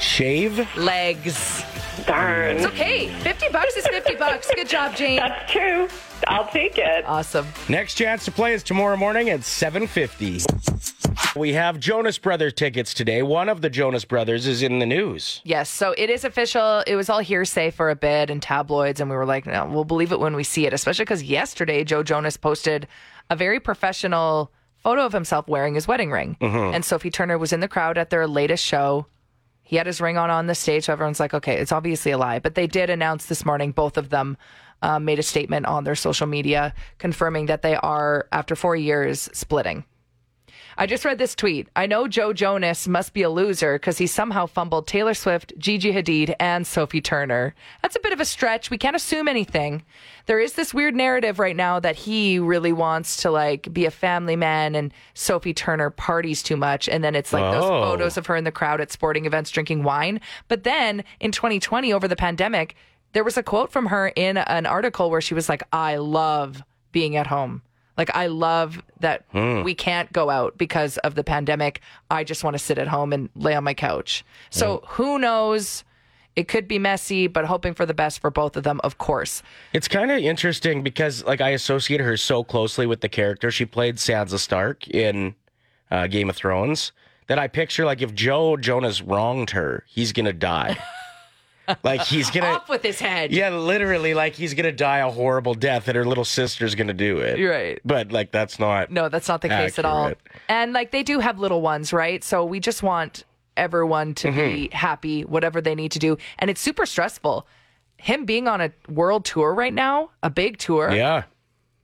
Shave? 0.00 0.66
Legs. 0.76 1.62
Darn. 2.06 2.56
It's 2.56 2.66
okay. 2.66 3.08
50 3.20 3.48
bucks 3.52 3.76
is 3.76 3.86
50 3.86 4.16
bucks. 4.16 4.50
Good 4.54 4.68
job, 4.68 4.96
Jane. 4.96 5.16
That's 5.16 5.52
true. 5.52 5.88
I'll 6.26 6.48
take 6.48 6.78
it. 6.78 7.04
Awesome. 7.06 7.46
Next 7.68 7.94
chance 7.94 8.24
to 8.24 8.32
play 8.32 8.54
is 8.54 8.62
tomorrow 8.62 8.96
morning 8.96 9.30
at 9.30 9.40
7:50. 9.40 10.69
We 11.36 11.52
have 11.52 11.78
Jonas 11.78 12.18
Brother 12.18 12.50
tickets 12.50 12.92
today. 12.92 13.22
One 13.22 13.48
of 13.48 13.60
the 13.60 13.70
Jonas 13.70 14.04
Brothers 14.04 14.48
is 14.48 14.62
in 14.62 14.80
the 14.80 14.86
news. 14.86 15.40
Yes, 15.44 15.70
so 15.70 15.94
it 15.96 16.10
is 16.10 16.24
official. 16.24 16.82
It 16.88 16.96
was 16.96 17.08
all 17.08 17.20
hearsay 17.20 17.70
for 17.70 17.88
a 17.88 17.94
bit 17.94 18.30
and 18.30 18.42
tabloids, 18.42 19.00
and 19.00 19.08
we 19.08 19.14
were 19.14 19.24
like, 19.26 19.46
no, 19.46 19.64
we'll 19.66 19.84
believe 19.84 20.10
it 20.10 20.18
when 20.18 20.34
we 20.34 20.42
see 20.42 20.66
it, 20.66 20.72
especially 20.72 21.04
because 21.04 21.22
yesterday 21.22 21.84
Joe 21.84 22.02
Jonas 22.02 22.36
posted 22.36 22.88
a 23.30 23.36
very 23.36 23.60
professional 23.60 24.50
photo 24.78 25.06
of 25.06 25.12
himself 25.12 25.46
wearing 25.46 25.74
his 25.74 25.86
wedding 25.86 26.10
ring. 26.10 26.36
And 26.74 26.84
Sophie 26.84 27.10
Turner 27.10 27.38
was 27.38 27.52
in 27.52 27.60
the 27.60 27.68
crowd 27.68 27.96
at 27.96 28.10
their 28.10 28.26
latest 28.26 28.64
show. 28.64 29.06
He 29.62 29.76
had 29.76 29.86
his 29.86 30.00
ring 30.00 30.18
on 30.18 30.30
on 30.30 30.48
the 30.48 30.56
stage, 30.56 30.86
so 30.86 30.92
everyone's 30.92 31.20
like, 31.20 31.32
okay, 31.32 31.58
it's 31.58 31.70
obviously 31.70 32.10
a 32.10 32.18
lie. 32.18 32.40
But 32.40 32.56
they 32.56 32.66
did 32.66 32.90
announce 32.90 33.26
this 33.26 33.44
morning, 33.44 33.70
both 33.70 33.96
of 33.96 34.08
them 34.08 34.36
uh, 34.82 34.98
made 34.98 35.20
a 35.20 35.22
statement 35.22 35.66
on 35.66 35.84
their 35.84 35.94
social 35.94 36.26
media 36.26 36.74
confirming 36.98 37.46
that 37.46 37.62
they 37.62 37.76
are, 37.76 38.26
after 38.32 38.56
four 38.56 38.74
years, 38.74 39.28
splitting. 39.32 39.84
I 40.80 40.86
just 40.86 41.04
read 41.04 41.18
this 41.18 41.34
tweet. 41.34 41.68
I 41.76 41.84
know 41.84 42.08
Joe 42.08 42.32
Jonas 42.32 42.88
must 42.88 43.12
be 43.12 43.20
a 43.20 43.28
loser 43.28 43.74
because 43.78 43.98
he 43.98 44.06
somehow 44.06 44.46
fumbled 44.46 44.86
Taylor 44.86 45.12
Swift, 45.12 45.52
Gigi 45.58 45.92
Hadid, 45.92 46.34
and 46.40 46.66
Sophie 46.66 47.02
Turner. 47.02 47.54
That's 47.82 47.96
a 47.96 48.00
bit 48.00 48.14
of 48.14 48.20
a 48.20 48.24
stretch. 48.24 48.70
We 48.70 48.78
can't 48.78 48.96
assume 48.96 49.28
anything. 49.28 49.82
There 50.24 50.40
is 50.40 50.54
this 50.54 50.72
weird 50.72 50.94
narrative 50.96 51.38
right 51.38 51.54
now 51.54 51.80
that 51.80 51.96
he 51.96 52.38
really 52.38 52.72
wants 52.72 53.18
to 53.18 53.30
like 53.30 53.70
be 53.74 53.84
a 53.84 53.90
family 53.90 54.36
man 54.36 54.74
and 54.74 54.90
Sophie 55.12 55.52
Turner 55.52 55.90
parties 55.90 56.42
too 56.42 56.56
much. 56.56 56.88
And 56.88 57.04
then 57.04 57.14
it's 57.14 57.34
like 57.34 57.52
those 57.52 57.62
Oh. 57.64 57.82
photos 57.82 58.16
of 58.16 58.24
her 58.26 58.36
in 58.36 58.44
the 58.44 58.50
crowd 58.50 58.80
at 58.80 58.90
sporting 58.90 59.26
events 59.26 59.50
drinking 59.50 59.82
wine. 59.82 60.18
But 60.48 60.64
then 60.64 61.04
in 61.20 61.30
2020, 61.30 61.92
over 61.92 62.08
the 62.08 62.16
pandemic, 62.16 62.74
there 63.12 63.22
was 63.22 63.36
a 63.36 63.42
quote 63.42 63.70
from 63.70 63.84
her 63.86 64.08
in 64.16 64.38
an 64.38 64.64
article 64.64 65.10
where 65.10 65.20
she 65.20 65.34
was 65.34 65.46
like, 65.50 65.62
I 65.74 65.96
love 65.96 66.62
being 66.90 67.16
at 67.16 67.26
home. 67.26 67.60
Like, 67.98 68.14
I 68.14 68.28
love 68.28 68.82
that 69.00 69.24
we 69.34 69.74
can't 69.74 70.12
go 70.12 70.30
out 70.30 70.56
because 70.56 70.96
of 70.98 71.14
the 71.14 71.24
pandemic. 71.24 71.80
I 72.10 72.24
just 72.24 72.44
want 72.44 72.54
to 72.54 72.58
sit 72.58 72.78
at 72.78 72.88
home 72.88 73.12
and 73.12 73.28
lay 73.34 73.54
on 73.54 73.64
my 73.64 73.74
couch. 73.74 74.24
So, 74.50 74.82
who 74.86 75.18
knows? 75.18 75.84
It 76.36 76.46
could 76.46 76.68
be 76.68 76.78
messy, 76.78 77.26
but 77.26 77.44
hoping 77.44 77.74
for 77.74 77.84
the 77.84 77.92
best 77.92 78.20
for 78.20 78.30
both 78.30 78.56
of 78.56 78.62
them, 78.62 78.80
of 78.84 78.98
course. 78.98 79.42
It's 79.72 79.88
kind 79.88 80.10
of 80.10 80.18
interesting 80.18 80.82
because 80.82 81.24
like 81.24 81.40
I 81.40 81.50
associate 81.50 82.00
her 82.00 82.16
so 82.16 82.44
closely 82.44 82.86
with 82.86 83.00
the 83.00 83.08
character 83.08 83.50
she 83.50 83.66
played 83.66 83.96
Sansa 83.96 84.38
Stark 84.38 84.88
in 84.88 85.34
uh, 85.90 86.06
Game 86.06 86.30
of 86.30 86.36
Thrones 86.36 86.92
that 87.26 87.38
I 87.38 87.48
picture 87.48 87.84
like 87.84 88.00
if 88.00 88.14
Joe 88.14 88.56
Jonas 88.56 89.02
wronged 89.02 89.50
her, 89.50 89.84
he's 89.88 90.12
gonna 90.12 90.32
die. 90.32 90.78
like 91.82 92.02
he's 92.02 92.30
gonna. 92.30 92.46
Off 92.46 92.68
with 92.68 92.82
his 92.82 93.00
head. 93.00 93.32
Yeah, 93.32 93.50
literally, 93.50 94.14
like 94.14 94.34
he's 94.34 94.54
gonna 94.54 94.72
die 94.72 94.98
a 94.98 95.10
horrible 95.10 95.54
death, 95.54 95.88
and 95.88 95.96
her 95.96 96.04
little 96.04 96.24
sister's 96.24 96.74
gonna 96.74 96.92
do 96.94 97.18
it. 97.18 97.38
You're 97.38 97.50
right. 97.52 97.80
But 97.84 98.12
like 98.12 98.32
that's 98.32 98.58
not. 98.58 98.90
No, 98.90 99.08
that's 99.08 99.28
not 99.28 99.40
the 99.42 99.48
case 99.48 99.78
at 99.78 99.84
all. 99.84 100.12
And 100.48 100.72
like 100.72 100.90
they 100.90 101.02
do 101.02 101.18
have 101.20 101.38
little 101.38 101.60
ones, 101.62 101.92
right? 101.92 102.22
So 102.24 102.44
we 102.44 102.60
just 102.60 102.82
want 102.82 103.24
everyone 103.56 104.14
to 104.14 104.30
be 104.30 104.38
Mm-hmm. 104.68 104.76
happy, 104.76 105.22
whatever 105.24 105.60
they 105.60 105.74
need 105.74 105.92
to 105.92 105.98
do. 105.98 106.16
And 106.38 106.48
it's 106.50 106.60
super 106.60 106.86
stressful. 106.86 107.46
Him 107.98 108.24
being 108.24 108.48
on 108.48 108.60
a 108.62 108.72
world 108.88 109.24
tour 109.26 109.52
right 109.52 109.74
now, 109.74 110.10
a 110.22 110.30
big 110.30 110.56
tour, 110.56 110.90
Yeah, 110.90 111.24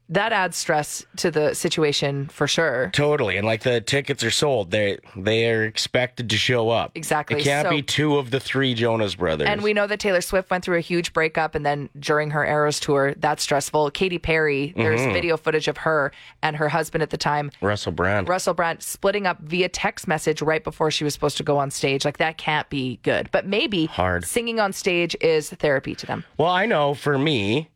that 0.08 0.32
adds 0.32 0.56
stress 0.56 1.04
to 1.16 1.30
the 1.30 1.52
situation 1.54 2.28
for 2.28 2.46
sure. 2.46 2.90
totally. 2.92 3.36
And 3.36 3.46
like 3.46 3.62
the 3.62 3.80
tickets 3.80 4.22
are 4.22 4.30
sold, 4.30 4.70
they 4.70 4.98
they 5.16 5.50
are 5.50 5.64
expected 5.64 6.30
to 6.30 6.36
show 6.36 6.70
up. 6.70 6.92
Exactly. 6.94 7.40
It 7.40 7.44
can't 7.44 7.66
So- 7.66 7.70
be 7.70 7.82
two 7.82 8.16
of 8.16 8.30
the 8.30 8.38
three 8.38 8.74
Jonas 8.74 9.14
brothers. 9.16 9.48
And 9.48 9.62
we 9.62 9.72
know 9.74 9.86
that 9.86 9.98
Taylor 9.98 10.20
Swift 10.20 10.50
went 10.50 10.64
through 10.64 10.76
a 10.76 10.80
huge 10.80 11.12
breakup, 11.12 11.54
and 11.54 11.66
then 11.66 11.88
during 11.98 12.30
her 12.30 12.44
Eras 12.44 12.78
tour, 12.78 13.14
that's 13.16 13.42
stressful. 13.42 13.90
Katy 13.90 14.18
Perry, 14.18 14.72
there's 14.76 15.00
Mm-hmm. 15.00 15.12
video 15.12 15.36
footage 15.36 15.66
of 15.68 15.78
her 15.78 16.12
and 16.42 16.56
her 16.56 16.68
husband 16.68 17.02
at 17.02 17.10
the 17.10 17.16
time, 17.16 17.50
Russell 17.60 17.92
Brand. 17.92 18.28
Russell 18.28 18.54
Brand, 18.54 18.82
splitting 18.82 19.26
up 19.26 19.40
via 19.40 19.68
text 19.68 20.06
message 20.08 20.40
right 20.40 20.62
before 20.62 20.90
she 20.90 21.02
was 21.04 21.12
supposed 21.14 21.36
to 21.38 21.42
go 21.42 21.58
on 21.58 21.70
stage. 21.70 22.04
Like 22.04 22.18
that 22.18 22.38
can't 22.38 22.68
be 22.70 22.98
good. 23.02 23.28
But 23.32 23.46
maybe 23.46 23.86
Hard. 23.86 24.24
singing 24.24 24.60
on 24.60 24.72
stage 24.72 25.16
is 25.20 25.50
therapy 25.50 25.94
to 25.96 26.06
them. 26.06 26.24
Well, 26.38 26.50
I 26.50 26.66
know 26.66 26.94
for 26.94 27.18
me, 27.18 27.70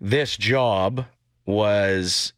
this 0.00 0.36
job 0.36 1.04
was 1.46 2.32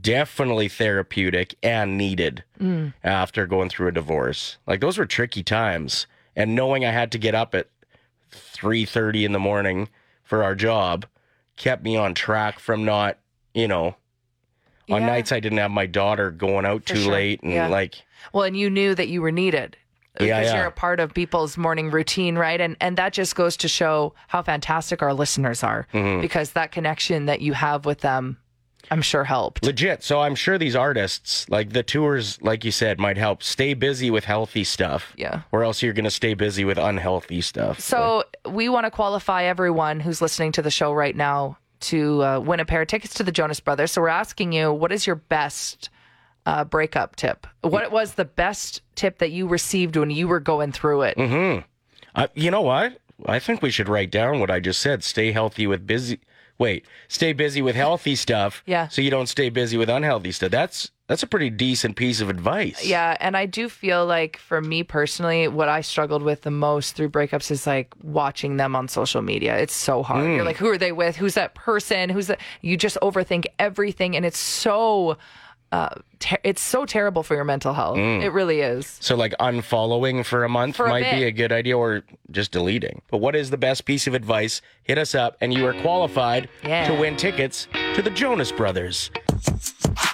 definitely 0.00 0.68
therapeutic 0.68 1.54
and 1.62 1.96
needed 1.98 2.42
Mm. 2.60 2.94
after 3.04 3.46
going 3.46 3.68
through 3.68 3.88
a 3.88 3.92
divorce. 3.92 4.56
Like 4.66 4.80
those 4.80 4.96
were 4.98 5.06
tricky 5.06 5.42
times, 5.42 6.06
and 6.34 6.54
knowing 6.54 6.84
I 6.84 6.90
had 6.90 7.12
to 7.12 7.18
get 7.18 7.34
up 7.34 7.54
at 7.54 7.68
three 8.30 8.84
thirty 8.84 9.24
in 9.24 9.32
the 9.32 9.38
morning 9.38 9.88
for 10.22 10.42
our 10.42 10.54
job 10.54 11.06
kept 11.56 11.84
me 11.84 11.96
on 11.96 12.14
track 12.14 12.58
from 12.58 12.84
not, 12.84 13.18
you 13.52 13.68
know, 13.68 13.94
on 14.90 15.02
Yeah. 15.02 15.06
nights 15.06 15.30
I 15.30 15.38
didn't 15.38 15.58
have 15.58 15.70
my 15.70 15.86
daughter 15.86 16.30
going 16.32 16.64
out 16.66 16.82
For 16.82 16.94
too 16.94 17.02
sure. 17.04 17.12
late 17.12 17.42
and 17.42 17.52
Yeah. 17.52 17.68
like 17.68 17.94
Well, 18.32 18.44
and 18.44 18.56
you 18.56 18.70
knew 18.70 18.94
that 18.94 19.08
you 19.08 19.20
were 19.22 19.30
needed. 19.30 19.76
Because 20.14 20.28
Yeah, 20.28 20.40
yeah. 20.42 20.56
you're 20.58 20.66
a 20.66 20.70
part 20.72 20.98
of 21.00 21.12
people's 21.12 21.56
morning 21.58 21.90
routine, 21.90 22.36
right? 22.36 22.60
And 22.60 22.76
and 22.80 22.96
that 22.96 23.12
just 23.12 23.36
goes 23.36 23.56
to 23.58 23.68
show 23.68 24.14
how 24.28 24.42
fantastic 24.42 25.02
our 25.02 25.12
listeners 25.12 25.62
are. 25.62 25.86
Mm-hmm. 25.92 26.20
Because 26.22 26.52
that 26.52 26.72
connection 26.72 27.26
that 27.26 27.40
you 27.40 27.52
have 27.52 27.84
with 27.84 28.00
them, 28.00 28.38
I'm 28.90 29.02
sure 29.02 29.24
helped. 29.24 29.64
legit. 29.64 30.02
So 30.02 30.20
I'm 30.20 30.34
sure 30.34 30.58
these 30.58 30.76
artists, 30.76 31.48
like 31.48 31.72
the 31.72 31.82
tours, 31.82 32.40
like 32.42 32.64
you 32.64 32.70
said, 32.70 32.98
might 32.98 33.16
help 33.16 33.42
stay 33.42 33.74
busy 33.74 34.10
with 34.10 34.24
healthy 34.24 34.64
stuff. 34.64 35.14
Yeah. 35.16 35.42
Or 35.52 35.64
else 35.64 35.82
you're 35.82 35.92
going 35.92 36.04
to 36.04 36.10
stay 36.10 36.34
busy 36.34 36.64
with 36.64 36.78
unhealthy 36.78 37.40
stuff. 37.40 37.80
So 37.80 38.24
we 38.48 38.68
want 38.68 38.84
to 38.84 38.90
qualify 38.90 39.44
everyone 39.44 40.00
who's 40.00 40.20
listening 40.20 40.52
to 40.52 40.62
the 40.62 40.70
show 40.70 40.92
right 40.92 41.16
now 41.16 41.58
to 41.80 42.22
uh, 42.22 42.40
win 42.40 42.60
a 42.60 42.64
pair 42.64 42.82
of 42.82 42.88
tickets 42.88 43.14
to 43.14 43.22
the 43.22 43.32
Jonas 43.32 43.60
Brothers. 43.60 43.92
So 43.92 44.02
we're 44.02 44.08
asking 44.08 44.52
you, 44.52 44.72
what 44.72 44.92
is 44.92 45.06
your 45.06 45.16
best 45.16 45.90
uh, 46.46 46.64
breakup 46.64 47.16
tip? 47.16 47.46
What 47.62 47.90
was 47.90 48.14
the 48.14 48.24
best 48.24 48.82
tip 48.94 49.18
that 49.18 49.30
you 49.30 49.46
received 49.48 49.96
when 49.96 50.10
you 50.10 50.28
were 50.28 50.40
going 50.40 50.72
through 50.72 51.02
it? 51.02 51.18
Uh, 52.14 52.28
you 52.34 52.50
know 52.50 52.62
what? 52.62 52.98
I 53.26 53.38
think 53.38 53.62
we 53.62 53.70
should 53.70 53.88
write 53.88 54.10
down 54.10 54.40
what 54.40 54.50
I 54.50 54.60
just 54.60 54.80
said. 54.80 55.04
Stay 55.04 55.32
healthy 55.32 55.66
with 55.66 55.86
busy. 55.86 56.20
Wait, 56.58 56.86
stay 57.08 57.32
busy 57.32 57.60
with 57.60 57.74
healthy 57.74 58.14
stuff. 58.14 58.62
Yeah. 58.66 58.88
So 58.88 59.02
you 59.02 59.10
don't 59.10 59.26
stay 59.26 59.48
busy 59.48 59.76
with 59.76 59.88
unhealthy 59.88 60.32
stuff. 60.32 60.50
That's 60.50 60.90
that's 61.06 61.22
a 61.22 61.26
pretty 61.26 61.50
decent 61.50 61.96
piece 61.96 62.22
of 62.22 62.30
advice. 62.30 62.84
Yeah, 62.84 63.16
and 63.20 63.36
I 63.36 63.44
do 63.44 63.68
feel 63.68 64.06
like 64.06 64.38
for 64.38 64.62
me 64.62 64.82
personally, 64.82 65.48
what 65.48 65.68
I 65.68 65.82
struggled 65.82 66.22
with 66.22 66.42
the 66.42 66.50
most 66.50 66.96
through 66.96 67.10
breakups 67.10 67.50
is 67.50 67.66
like 67.66 67.92
watching 68.02 68.56
them 68.56 68.74
on 68.74 68.88
social 68.88 69.20
media. 69.20 69.58
It's 69.58 69.74
so 69.74 70.02
hard. 70.02 70.24
You're 70.24 70.40
mm. 70.40 70.46
like, 70.46 70.56
who 70.56 70.68
are 70.68 70.78
they 70.78 70.92
with? 70.92 71.16
Who's 71.16 71.34
that 71.34 71.54
person? 71.54 72.08
Who's 72.08 72.28
that? 72.28 72.40
You 72.62 72.78
just 72.78 72.96
overthink 73.02 73.46
everything, 73.58 74.16
and 74.16 74.24
it's 74.24 74.38
so, 74.38 75.18
uh, 75.74 75.88
ter- 76.20 76.38
it's 76.44 76.62
so 76.62 76.84
terrible 76.86 77.22
for 77.22 77.34
your 77.34 77.44
mental 77.44 77.74
health. 77.74 77.98
It 77.98 78.32
really 78.32 78.60
is. 78.60 78.96
So 79.00 79.16
like 79.16 79.34
unfollowing 79.40 80.24
for 80.24 80.44
a 80.44 80.48
month 80.48 80.76
For 80.76 80.86
a 80.86 80.88
might 80.88 81.10
be 81.10 81.24
a 81.24 81.32
good 81.32 81.52
idea, 81.52 81.76
or 81.76 82.02
just 82.30 82.52
deleting. 82.52 83.02
But 83.10 83.18
what 83.18 83.34
is 83.34 83.50
the 83.50 83.58
best 83.58 83.84
piece 83.84 84.06
of 84.06 84.14
advice? 84.14 84.62
Hit 84.84 84.98
us 84.98 85.14
up, 85.14 85.36
and 85.40 85.52
you 85.52 85.66
are 85.66 85.74
qualified 85.82 86.48
Yeah. 86.62 86.86
to 86.88 86.94
win 86.94 87.16
tickets 87.16 87.66
to 87.94 88.02
the 88.02 88.10
Jonas 88.10 88.52
Brothers. 88.52 89.10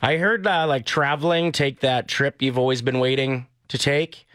I 0.02 0.16
heard 0.16 0.46
uh, 0.46 0.66
like 0.66 0.86
traveling, 0.86 1.52
take 1.52 1.80
that 1.80 2.08
trip 2.08 2.40
you've 2.42 2.58
always 2.58 2.82
been 2.82 2.98
waiting 3.00 3.46
to 3.68 3.78
take. 3.78 4.26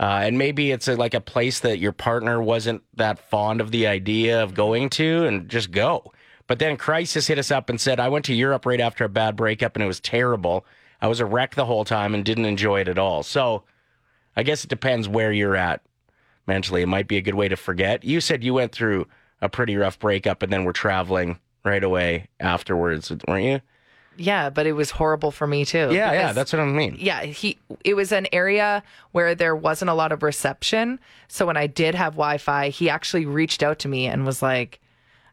Uh, 0.00 0.20
and 0.22 0.38
maybe 0.38 0.70
it's 0.70 0.86
a, 0.86 0.94
like 0.94 1.12
a 1.14 1.20
place 1.20 1.58
that 1.60 1.80
your 1.80 1.90
partner 1.90 2.40
wasn't 2.40 2.80
that 2.94 3.18
fond 3.30 3.60
of 3.60 3.72
the 3.72 3.88
idea 3.88 4.40
of 4.40 4.54
going 4.54 4.88
to 4.90 5.26
and 5.26 5.48
just 5.48 5.72
go. 5.72 6.12
But 6.48 6.58
then 6.58 6.76
Crisis 6.76 7.28
hit 7.28 7.38
us 7.38 7.52
up 7.52 7.70
and 7.70 7.80
said, 7.80 8.00
I 8.00 8.08
went 8.08 8.24
to 8.24 8.34
Europe 8.34 8.66
right 8.66 8.80
after 8.80 9.04
a 9.04 9.08
bad 9.08 9.36
breakup 9.36 9.76
and 9.76 9.82
it 9.84 9.86
was 9.86 10.00
terrible. 10.00 10.66
I 11.00 11.06
was 11.06 11.20
a 11.20 11.26
wreck 11.26 11.54
the 11.54 11.66
whole 11.66 11.84
time 11.84 12.14
and 12.14 12.24
didn't 12.24 12.46
enjoy 12.46 12.80
it 12.80 12.88
at 12.88 12.98
all. 12.98 13.22
So 13.22 13.62
I 14.36 14.42
guess 14.42 14.64
it 14.64 14.70
depends 14.70 15.08
where 15.08 15.30
you're 15.30 15.54
at 15.54 15.82
mentally. 16.46 16.82
It 16.82 16.86
might 16.88 17.06
be 17.06 17.18
a 17.18 17.20
good 17.20 17.34
way 17.36 17.48
to 17.48 17.56
forget. 17.56 18.02
You 18.02 18.20
said 18.20 18.42
you 18.42 18.54
went 18.54 18.72
through 18.72 19.06
a 19.40 19.48
pretty 19.48 19.76
rough 19.76 19.98
breakup 20.00 20.42
and 20.42 20.52
then 20.52 20.64
were 20.64 20.72
traveling 20.72 21.38
right 21.64 21.84
away 21.84 22.28
afterwards, 22.40 23.12
weren't 23.28 23.44
you? 23.44 23.60
Yeah, 24.16 24.50
but 24.50 24.66
it 24.66 24.72
was 24.72 24.90
horrible 24.90 25.30
for 25.30 25.46
me 25.46 25.64
too. 25.64 25.90
Yeah, 25.92 26.12
yeah, 26.12 26.32
that's 26.32 26.52
what 26.52 26.58
I 26.60 26.64
mean. 26.64 26.96
yeah 26.98 27.22
he 27.22 27.56
it 27.84 27.94
was 27.94 28.10
an 28.10 28.26
area 28.32 28.82
where 29.12 29.36
there 29.36 29.54
wasn't 29.54 29.90
a 29.90 29.94
lot 29.94 30.10
of 30.10 30.24
reception 30.24 30.98
so 31.28 31.46
when 31.46 31.56
i 31.56 31.68
did 31.68 31.94
have 31.94 32.14
wi-fi 32.14 32.70
he 32.70 32.90
actually 32.90 33.26
reached 33.26 33.62
out 33.62 33.78
to 33.80 33.88
me 33.88 34.06
and 34.06 34.26
was 34.26 34.42
like 34.42 34.80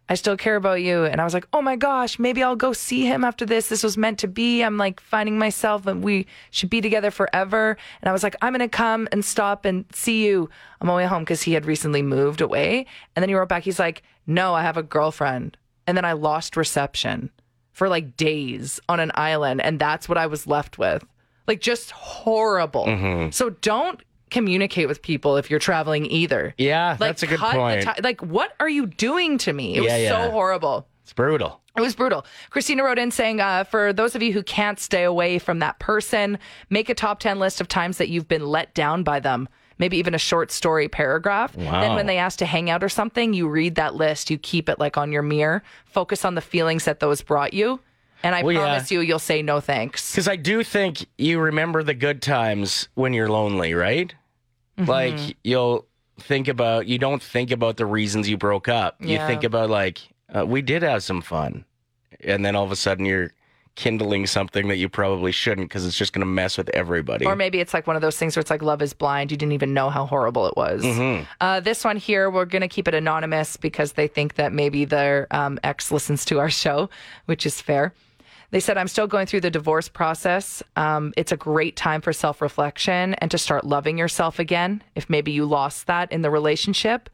i 0.09 0.15
still 0.15 0.37
care 0.37 0.55
about 0.55 0.81
you. 0.81 1.05
And 1.05 1.19
i 1.19 1.23
was 1.23 1.33
like 1.33 1.47
oh 1.53 1.61
my 1.61 1.75
gosh 1.75 2.19
maybe 2.19 2.43
i'll 2.43 2.55
go 2.55 2.73
see 2.73 3.05
him 3.05 3.23
after 3.23 3.45
this. 3.45 3.69
This 3.69 3.83
was 3.83 3.97
meant 3.97 4.19
to 4.19 4.27
be. 4.27 4.61
I'm 4.61 4.77
like 4.77 4.99
finding 4.99 5.37
myself 5.37 5.87
and 5.87 6.03
we 6.03 6.27
should 6.51 6.69
be 6.69 6.81
together 6.81 7.11
forever. 7.11 7.77
And 8.01 8.09
i 8.09 8.13
was 8.13 8.23
like 8.23 8.35
i'm 8.41 8.53
gonna 8.53 8.69
come 8.69 9.07
and 9.11 9.23
stop 9.23 9.65
and 9.65 9.85
see 9.93 10.25
you. 10.25 10.49
On 10.81 10.87
my 10.87 10.95
way 10.95 11.05
home 11.05 11.23
because 11.23 11.41
he 11.43 11.53
had 11.53 11.65
recently 11.65 12.01
moved 12.01 12.41
away. 12.41 12.85
And 13.15 13.23
then 13.23 13.29
he 13.29 13.35
wrote 13.35 13.49
back 13.49 13.63
he's 13.63 13.79
like 13.79 14.03
no 14.27 14.53
i 14.53 14.61
have 14.61 14.77
a 14.77 14.83
girlfriend. 14.83 15.57
And 15.87 15.95
then 15.95 16.05
i 16.05 16.13
lost 16.13 16.57
reception 16.57 17.31
for 17.75 17.89
like 17.89 18.15
days 18.15 18.79
on 18.87 18.99
an 19.01 19.11
island. 19.15 19.61
And 19.61 19.79
that's 19.79 20.07
what 20.07 20.17
I 20.17 20.27
was 20.27 20.47
left 20.47 20.77
with. 20.77 21.03
Like 21.45 21.59
just 21.59 21.91
horrible. 21.91 22.85
Mm-hmm. 22.85 23.31
So 23.31 23.49
don't 23.49 24.01
communicate 24.35 24.87
with 24.87 25.01
people 25.01 25.37
if 25.37 25.49
you're 25.49 25.59
traveling 25.59 26.05
either. 26.05 26.53
Yeah, 26.57 26.89
Like 26.99 26.99
that's 26.99 27.23
a 27.23 27.27
good 27.27 27.39
point. 27.39 27.81
ti- 27.83 28.01
like 28.03 28.21
what 28.21 28.53
are 28.59 28.69
you 28.69 28.85
doing 28.87 29.37
to 29.39 29.53
me? 29.53 29.75
It 29.77 29.81
was 29.81 29.91
Yeah, 29.91 29.97
yeah. 29.97 30.25
so 30.25 30.31
horrible. 30.31 30.87
It's 31.03 31.13
brutal. 31.13 31.61
It 31.77 31.81
was 31.81 31.95
brutal. 31.95 32.25
Christina 32.49 32.83
wrote 32.83 32.97
in 32.99 33.11
saying, 33.11 33.39
uh, 33.41 33.63
for 33.65 33.93
those 33.93 34.15
of 34.15 34.21
you 34.23 34.31
who 34.33 34.41
can't 34.43 34.79
stay 34.79 35.03
away 35.03 35.39
from 35.39 35.59
that 35.59 35.77
person, 35.79 36.37
make 36.69 36.89
a 36.89 36.93
top 36.95 37.19
10 37.19 37.37
list 37.39 37.59
of 37.61 37.67
times 37.67 37.97
that 37.97 38.09
you've 38.09 38.27
been 38.27 38.45
let 38.47 38.73
down 38.73 39.03
by 39.03 39.19
them. 39.19 39.47
Maybe 39.77 39.97
even 39.97 40.13
a 40.15 40.17
short 40.17 40.51
story 40.51 40.87
paragraph. 40.87 41.53
Then 41.53 41.95
when 41.95 42.05
they 42.05 42.17
ask 42.17 42.39
to 42.39 42.45
hang 42.45 42.69
out 42.69 42.81
or 42.83 42.87
something, 42.89 43.33
you 43.33 43.47
read 43.49 43.75
that 43.75 43.93
list, 43.95 44.29
you 44.31 44.37
keep 44.37 44.69
it 44.69 44.79
like 44.79 44.95
on 44.97 45.11
your 45.11 45.21
mirror, 45.21 45.63
focus 45.85 46.23
on 46.25 46.35
the 46.35 46.41
feelings 46.41 46.85
that 46.85 46.99
those 47.01 47.21
brought 47.21 47.53
you. 47.53 47.79
And 48.23 48.33
I 48.33 48.41
Well, 48.41 48.53
yeah. 48.55 48.61
promise 48.61 48.89
you, 48.89 49.01
you'll 49.01 49.19
say 49.19 49.41
no 49.41 49.59
thanks. 49.59 50.11
Because 50.11 50.29
I 50.29 50.37
do 50.37 50.63
think 50.63 51.05
you 51.17 51.39
remember 51.39 51.83
the 51.83 51.93
good 51.93 52.21
times 52.21 52.87
when 52.95 53.11
you're 53.13 53.27
lonely, 53.29 53.73
right? 53.73 54.15
Mm-hmm. 54.77 54.89
Like 54.89 55.37
you'll 55.43 55.85
think 56.19 56.47
about, 56.47 56.87
you 56.87 56.97
don't 56.97 57.21
think 57.21 57.51
about 57.51 57.77
the 57.77 57.85
reasons 57.85 58.29
you 58.29 58.37
broke 58.37 58.67
up. 58.67 58.95
You 58.99 59.17
think 59.19 59.43
about 59.43 59.69
like, 59.69 59.99
uh, 60.33 60.45
we 60.45 60.61
did 60.61 60.83
have 60.83 61.03
some 61.03 61.21
fun. 61.21 61.65
And 62.21 62.45
then 62.45 62.55
all 62.55 62.63
of 62.63 62.71
a 62.71 62.75
sudden 62.75 63.05
you're 63.05 63.31
kindling 63.75 64.25
something 64.25 64.69
that 64.69 64.77
you 64.77 64.87
probably 64.87 65.33
shouldn't 65.33 65.67
because 65.69 65.85
it's 65.85 65.97
just 65.97 66.13
going 66.13 66.21
to 66.21 66.25
mess 66.25 66.57
with 66.57 66.69
everybody. 66.69 67.25
Or 67.25 67.35
maybe 67.35 67.59
it's 67.59 67.73
like 67.73 67.87
one 67.87 67.97
of 67.97 68.01
those 68.01 68.17
things 68.17 68.35
where 68.35 68.41
it's 68.41 68.49
like 68.49 68.61
love 68.61 68.81
is 68.81 68.93
blind. 68.93 69.31
You 69.31 69.37
didn't 69.37 69.51
even 69.51 69.73
know 69.73 69.89
how 69.89 70.05
horrible 70.05 70.47
it 70.47 70.55
was. 70.55 70.81
Mm-hmm. 70.81 71.25
Uh, 71.41 71.59
this 71.59 71.83
one 71.83 71.97
here, 71.97 72.29
we're 72.29 72.45
going 72.45 72.61
to 72.61 72.69
keep 72.69 72.87
it 72.87 72.93
anonymous 72.93 73.57
because 73.57 73.93
they 73.93 74.07
think 74.07 74.35
that 74.35 74.53
maybe 74.53 74.85
their 74.85 75.27
um, 75.31 75.59
ex 75.63 75.91
listens 75.91 76.23
to 76.25 76.39
our 76.39 76.49
show, 76.49 76.89
which 77.25 77.45
is 77.45 77.59
fair. 77.61 77.93
They 78.55 78.61
said, 78.61 78.77
I'm 78.77 78.87
still 78.87 79.05
going 79.05 79.27
through 79.27 79.41
the 79.41 79.51
divorce 79.51 79.89
process. 79.89 80.63
Um, 80.77 81.13
it's 81.17 81.33
a 81.33 81.35
great 81.35 81.75
time 81.75 81.99
for 81.99 82.13
self 82.13 82.41
reflection 82.41 83.13
and 83.15 83.29
to 83.31 83.37
start 83.37 83.65
loving 83.65 83.97
yourself 83.97 84.39
again. 84.39 84.81
If 84.95 85.09
maybe 85.09 85.33
you 85.33 85.43
lost 85.43 85.87
that 85.87 86.09
in 86.09 86.21
the 86.21 86.29
relationship, 86.29 87.09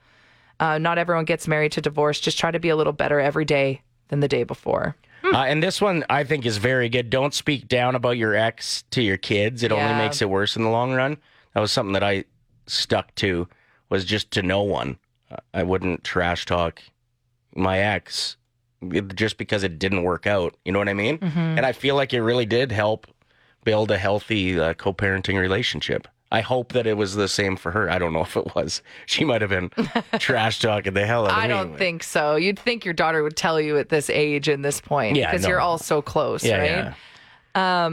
uh, 0.60 0.78
not 0.78 1.00
everyone 1.00 1.26
gets 1.26 1.48
married 1.48 1.72
to 1.72 1.82
divorce. 1.82 2.20
Just 2.20 2.38
try 2.38 2.52
to 2.52 2.60
be 2.60 2.70
a 2.70 2.76
little 2.76 2.94
better 2.94 3.20
every 3.20 3.44
day 3.44 3.82
than 4.10 4.20
the 4.20 4.28
day 4.28 4.44
before. 4.44 4.96
Uh, 5.24 5.38
and 5.38 5.64
this 5.64 5.82
one 5.82 6.06
I 6.12 6.26
think 6.26 6.46
is 6.46 6.58
very 6.58 6.90
good. 6.90 7.10
Don't 7.10 7.34
speak 7.34 7.68
down 7.68 7.96
about 7.96 8.20
your 8.20 8.36
ex 8.36 8.84
to 8.92 9.02
your 9.02 9.18
kids. 9.18 9.64
It 9.64 9.72
Yeah. 9.72 9.78
only 9.84 9.96
makes 9.98 10.22
it 10.22 10.30
worse 10.30 10.56
in 10.56 10.62
the 10.62 10.70
long 10.70 10.94
run. 10.94 11.18
That 11.56 11.62
was 11.62 11.72
something 11.72 11.94
that 11.94 12.04
I 12.04 12.26
stuck 12.68 13.16
to 13.16 13.48
was 13.90 14.06
just 14.06 14.30
to 14.34 14.44
no 14.44 14.62
one. 14.62 15.00
I 15.56 15.64
wouldn't 15.64 16.04
trash 16.04 16.46
talk 16.46 16.84
my 17.56 17.80
ex 17.80 18.38
just 19.16 19.38
because 19.38 19.64
it 19.64 19.80
didn't 19.80 20.04
work 20.04 20.26
out. 20.28 20.56
You 20.66 20.72
know 20.72 20.80
what 20.80 20.90
I 20.90 20.94
mean? 20.94 21.20
And 21.22 21.66
I 21.66 21.72
feel 21.72 21.96
like 21.96 22.14
it 22.14 22.22
really 22.22 22.46
did 22.46 22.72
help 22.72 23.08
build 23.64 23.92
a 23.92 23.98
healthy 23.98 24.60
uh, 24.60 24.74
co-parenting 24.74 25.40
relationship. 25.40 26.08
I 26.34 26.40
hope 26.42 26.72
that 26.72 26.88
it 26.88 26.96
was 26.96 27.16
the 27.16 27.28
same 27.28 27.58
for 27.58 27.72
her. 27.72 27.90
I 27.92 28.00
don't 28.00 28.14
know 28.14 28.22
if 28.30 28.36
it 28.38 28.56
was. 28.56 28.82
She 29.06 29.24
might 29.26 29.42
have 29.42 29.50
been 29.50 29.70
trash 30.20 30.60
talking 30.60 30.94
the 30.94 31.06
hell 31.06 31.26
out 31.26 31.32
of 31.32 31.38
I 31.38 31.42
me. 31.44 31.48
don't 31.50 31.78
think 31.78 32.04
so. 32.04 32.38
You'd 32.38 32.58
think 32.58 32.86
your 32.86 32.94
daughter 32.94 33.22
would 33.22 33.36
tell 33.36 33.60
you 33.60 33.78
at 33.78 33.90
this 33.90 34.10
age 34.10 34.48
and 34.48 34.64
this 34.64 34.80
point 34.82 35.18
Yeah, 35.18 35.30
because 35.30 35.44
no. 35.44 35.50
you're 35.50 35.60
all 35.60 35.78
so 35.78 36.02
close, 36.02 36.44
Yeah, 36.44 36.58
right? 36.58 36.94
yeah. 37.56 37.86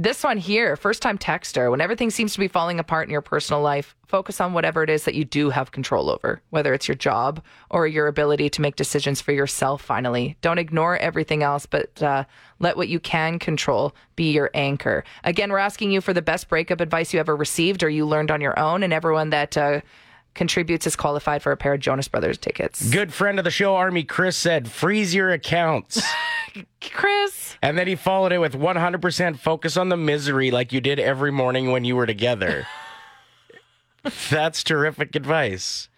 This 0.00 0.22
one 0.22 0.38
here, 0.38 0.76
first 0.76 1.02
time 1.02 1.18
texter, 1.18 1.72
when 1.72 1.80
everything 1.80 2.10
seems 2.10 2.32
to 2.34 2.38
be 2.38 2.46
falling 2.46 2.78
apart 2.78 3.08
in 3.08 3.10
your 3.10 3.20
personal 3.20 3.60
life, 3.60 3.96
focus 4.06 4.40
on 4.40 4.52
whatever 4.52 4.84
it 4.84 4.90
is 4.90 5.02
that 5.02 5.16
you 5.16 5.24
do 5.24 5.50
have 5.50 5.72
control 5.72 6.08
over, 6.08 6.40
whether 6.50 6.72
it's 6.72 6.86
your 6.86 6.94
job 6.94 7.42
or 7.68 7.84
your 7.84 8.06
ability 8.06 8.48
to 8.50 8.60
make 8.60 8.76
decisions 8.76 9.20
for 9.20 9.32
yourself 9.32 9.82
finally. 9.82 10.36
Don't 10.40 10.60
ignore 10.60 10.96
everything 10.98 11.42
else, 11.42 11.66
but 11.66 12.00
uh, 12.00 12.22
let 12.60 12.76
what 12.76 12.86
you 12.86 13.00
can 13.00 13.40
control 13.40 13.92
be 14.14 14.30
your 14.30 14.52
anchor. 14.54 15.02
Again, 15.24 15.50
we're 15.50 15.58
asking 15.58 15.90
you 15.90 16.00
for 16.00 16.12
the 16.12 16.22
best 16.22 16.48
breakup 16.48 16.80
advice 16.80 17.12
you 17.12 17.18
ever 17.18 17.34
received 17.34 17.82
or 17.82 17.88
you 17.88 18.06
learned 18.06 18.30
on 18.30 18.40
your 18.40 18.56
own, 18.56 18.84
and 18.84 18.92
everyone 18.92 19.30
that 19.30 19.56
uh, 19.56 19.80
contributes 20.34 20.86
is 20.86 20.96
qualified 20.96 21.42
for 21.42 21.52
a 21.52 21.56
pair 21.56 21.74
of 21.74 21.80
Jonas 21.80 22.08
Brothers 22.08 22.38
tickets. 22.38 22.88
Good 22.90 23.12
friend 23.12 23.38
of 23.38 23.44
the 23.44 23.50
show, 23.50 23.76
Army 23.76 24.04
Chris, 24.04 24.36
said, 24.36 24.70
freeze 24.70 25.14
your 25.14 25.30
accounts. 25.30 26.02
Chris. 26.80 27.56
and 27.62 27.76
then 27.78 27.86
he 27.86 27.94
followed 27.94 28.32
it 28.32 28.38
with 28.38 28.54
100% 28.54 29.38
focus 29.38 29.76
on 29.76 29.88
the 29.88 29.96
misery 29.96 30.50
like 30.50 30.72
you 30.72 30.80
did 30.80 30.98
every 30.98 31.30
morning 31.30 31.70
when 31.70 31.84
you 31.84 31.94
were 31.96 32.06
together. 32.06 32.66
That's 34.30 34.62
terrific 34.64 35.14
advice. 35.14 35.88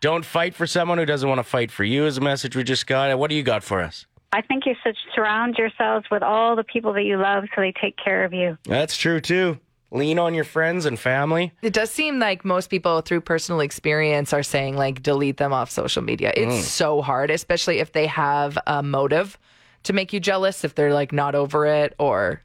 Don't 0.00 0.24
fight 0.24 0.54
for 0.54 0.66
someone 0.66 0.98
who 0.98 1.04
doesn't 1.06 1.28
want 1.28 1.40
to 1.40 1.44
fight 1.44 1.70
for 1.72 1.84
you, 1.84 2.06
is 2.06 2.18
a 2.18 2.20
message 2.20 2.54
we 2.54 2.62
just 2.62 2.86
got. 2.86 3.16
What 3.18 3.30
do 3.30 3.36
you 3.36 3.42
got 3.42 3.64
for 3.64 3.82
us? 3.82 4.06
I 4.32 4.42
think 4.42 4.64
you 4.66 4.74
should 4.82 4.94
surround 5.14 5.56
yourselves 5.56 6.06
with 6.10 6.22
all 6.22 6.54
the 6.54 6.62
people 6.62 6.92
that 6.92 7.02
you 7.02 7.16
love 7.16 7.44
so 7.54 7.60
they 7.60 7.72
take 7.72 7.96
care 7.96 8.24
of 8.24 8.32
you. 8.32 8.58
That's 8.64 8.96
true, 8.96 9.20
too. 9.20 9.58
Lean 9.90 10.18
on 10.18 10.34
your 10.34 10.44
friends 10.44 10.84
and 10.84 10.98
family. 10.98 11.52
It 11.62 11.72
does 11.72 11.90
seem 11.90 12.18
like 12.18 12.44
most 12.44 12.68
people, 12.68 13.00
through 13.00 13.22
personal 13.22 13.60
experience, 13.60 14.32
are 14.34 14.42
saying 14.42 14.76
like 14.76 15.02
delete 15.02 15.38
them 15.38 15.52
off 15.52 15.70
social 15.70 16.02
media. 16.02 16.32
It's 16.36 16.54
mm. 16.54 16.62
so 16.62 17.00
hard, 17.00 17.30
especially 17.30 17.78
if 17.78 17.92
they 17.92 18.06
have 18.06 18.58
a 18.66 18.82
motive 18.82 19.38
to 19.84 19.94
make 19.94 20.12
you 20.12 20.20
jealous, 20.20 20.62
if 20.64 20.74
they're 20.74 20.92
like 20.92 21.12
not 21.12 21.34
over 21.34 21.64
it 21.64 21.94
or 21.98 22.42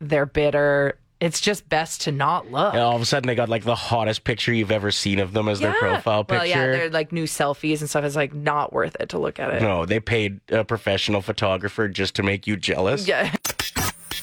they're 0.00 0.26
bitter. 0.26 0.98
It's 1.20 1.40
just 1.40 1.68
best 1.68 2.00
to 2.02 2.12
not 2.12 2.50
look. 2.50 2.74
And 2.74 2.82
all 2.82 2.96
of 2.96 3.02
a 3.02 3.04
sudden, 3.04 3.28
they 3.28 3.36
got 3.36 3.48
like 3.48 3.62
the 3.62 3.76
hottest 3.76 4.24
picture 4.24 4.52
you've 4.52 4.72
ever 4.72 4.90
seen 4.90 5.20
of 5.20 5.32
them 5.32 5.48
as 5.48 5.60
their 5.60 5.72
profile 5.74 6.24
picture. 6.24 6.38
Well, 6.38 6.46
yeah, 6.46 6.66
they're 6.66 6.90
like 6.90 7.12
new 7.12 7.24
selfies 7.24 7.78
and 7.78 7.88
stuff. 7.88 8.02
It's 8.02 8.16
like 8.16 8.34
not 8.34 8.72
worth 8.72 8.96
it 8.98 9.10
to 9.10 9.18
look 9.18 9.38
at 9.38 9.54
it. 9.54 9.62
no, 9.62 9.86
they 9.86 10.00
paid 10.00 10.40
a 10.48 10.64
professional 10.64 11.20
photographer 11.20 11.86
just 11.86 12.16
to 12.16 12.24
make 12.24 12.48
you 12.48 12.56
jealous. 12.56 13.06
Yeah. 13.06 13.32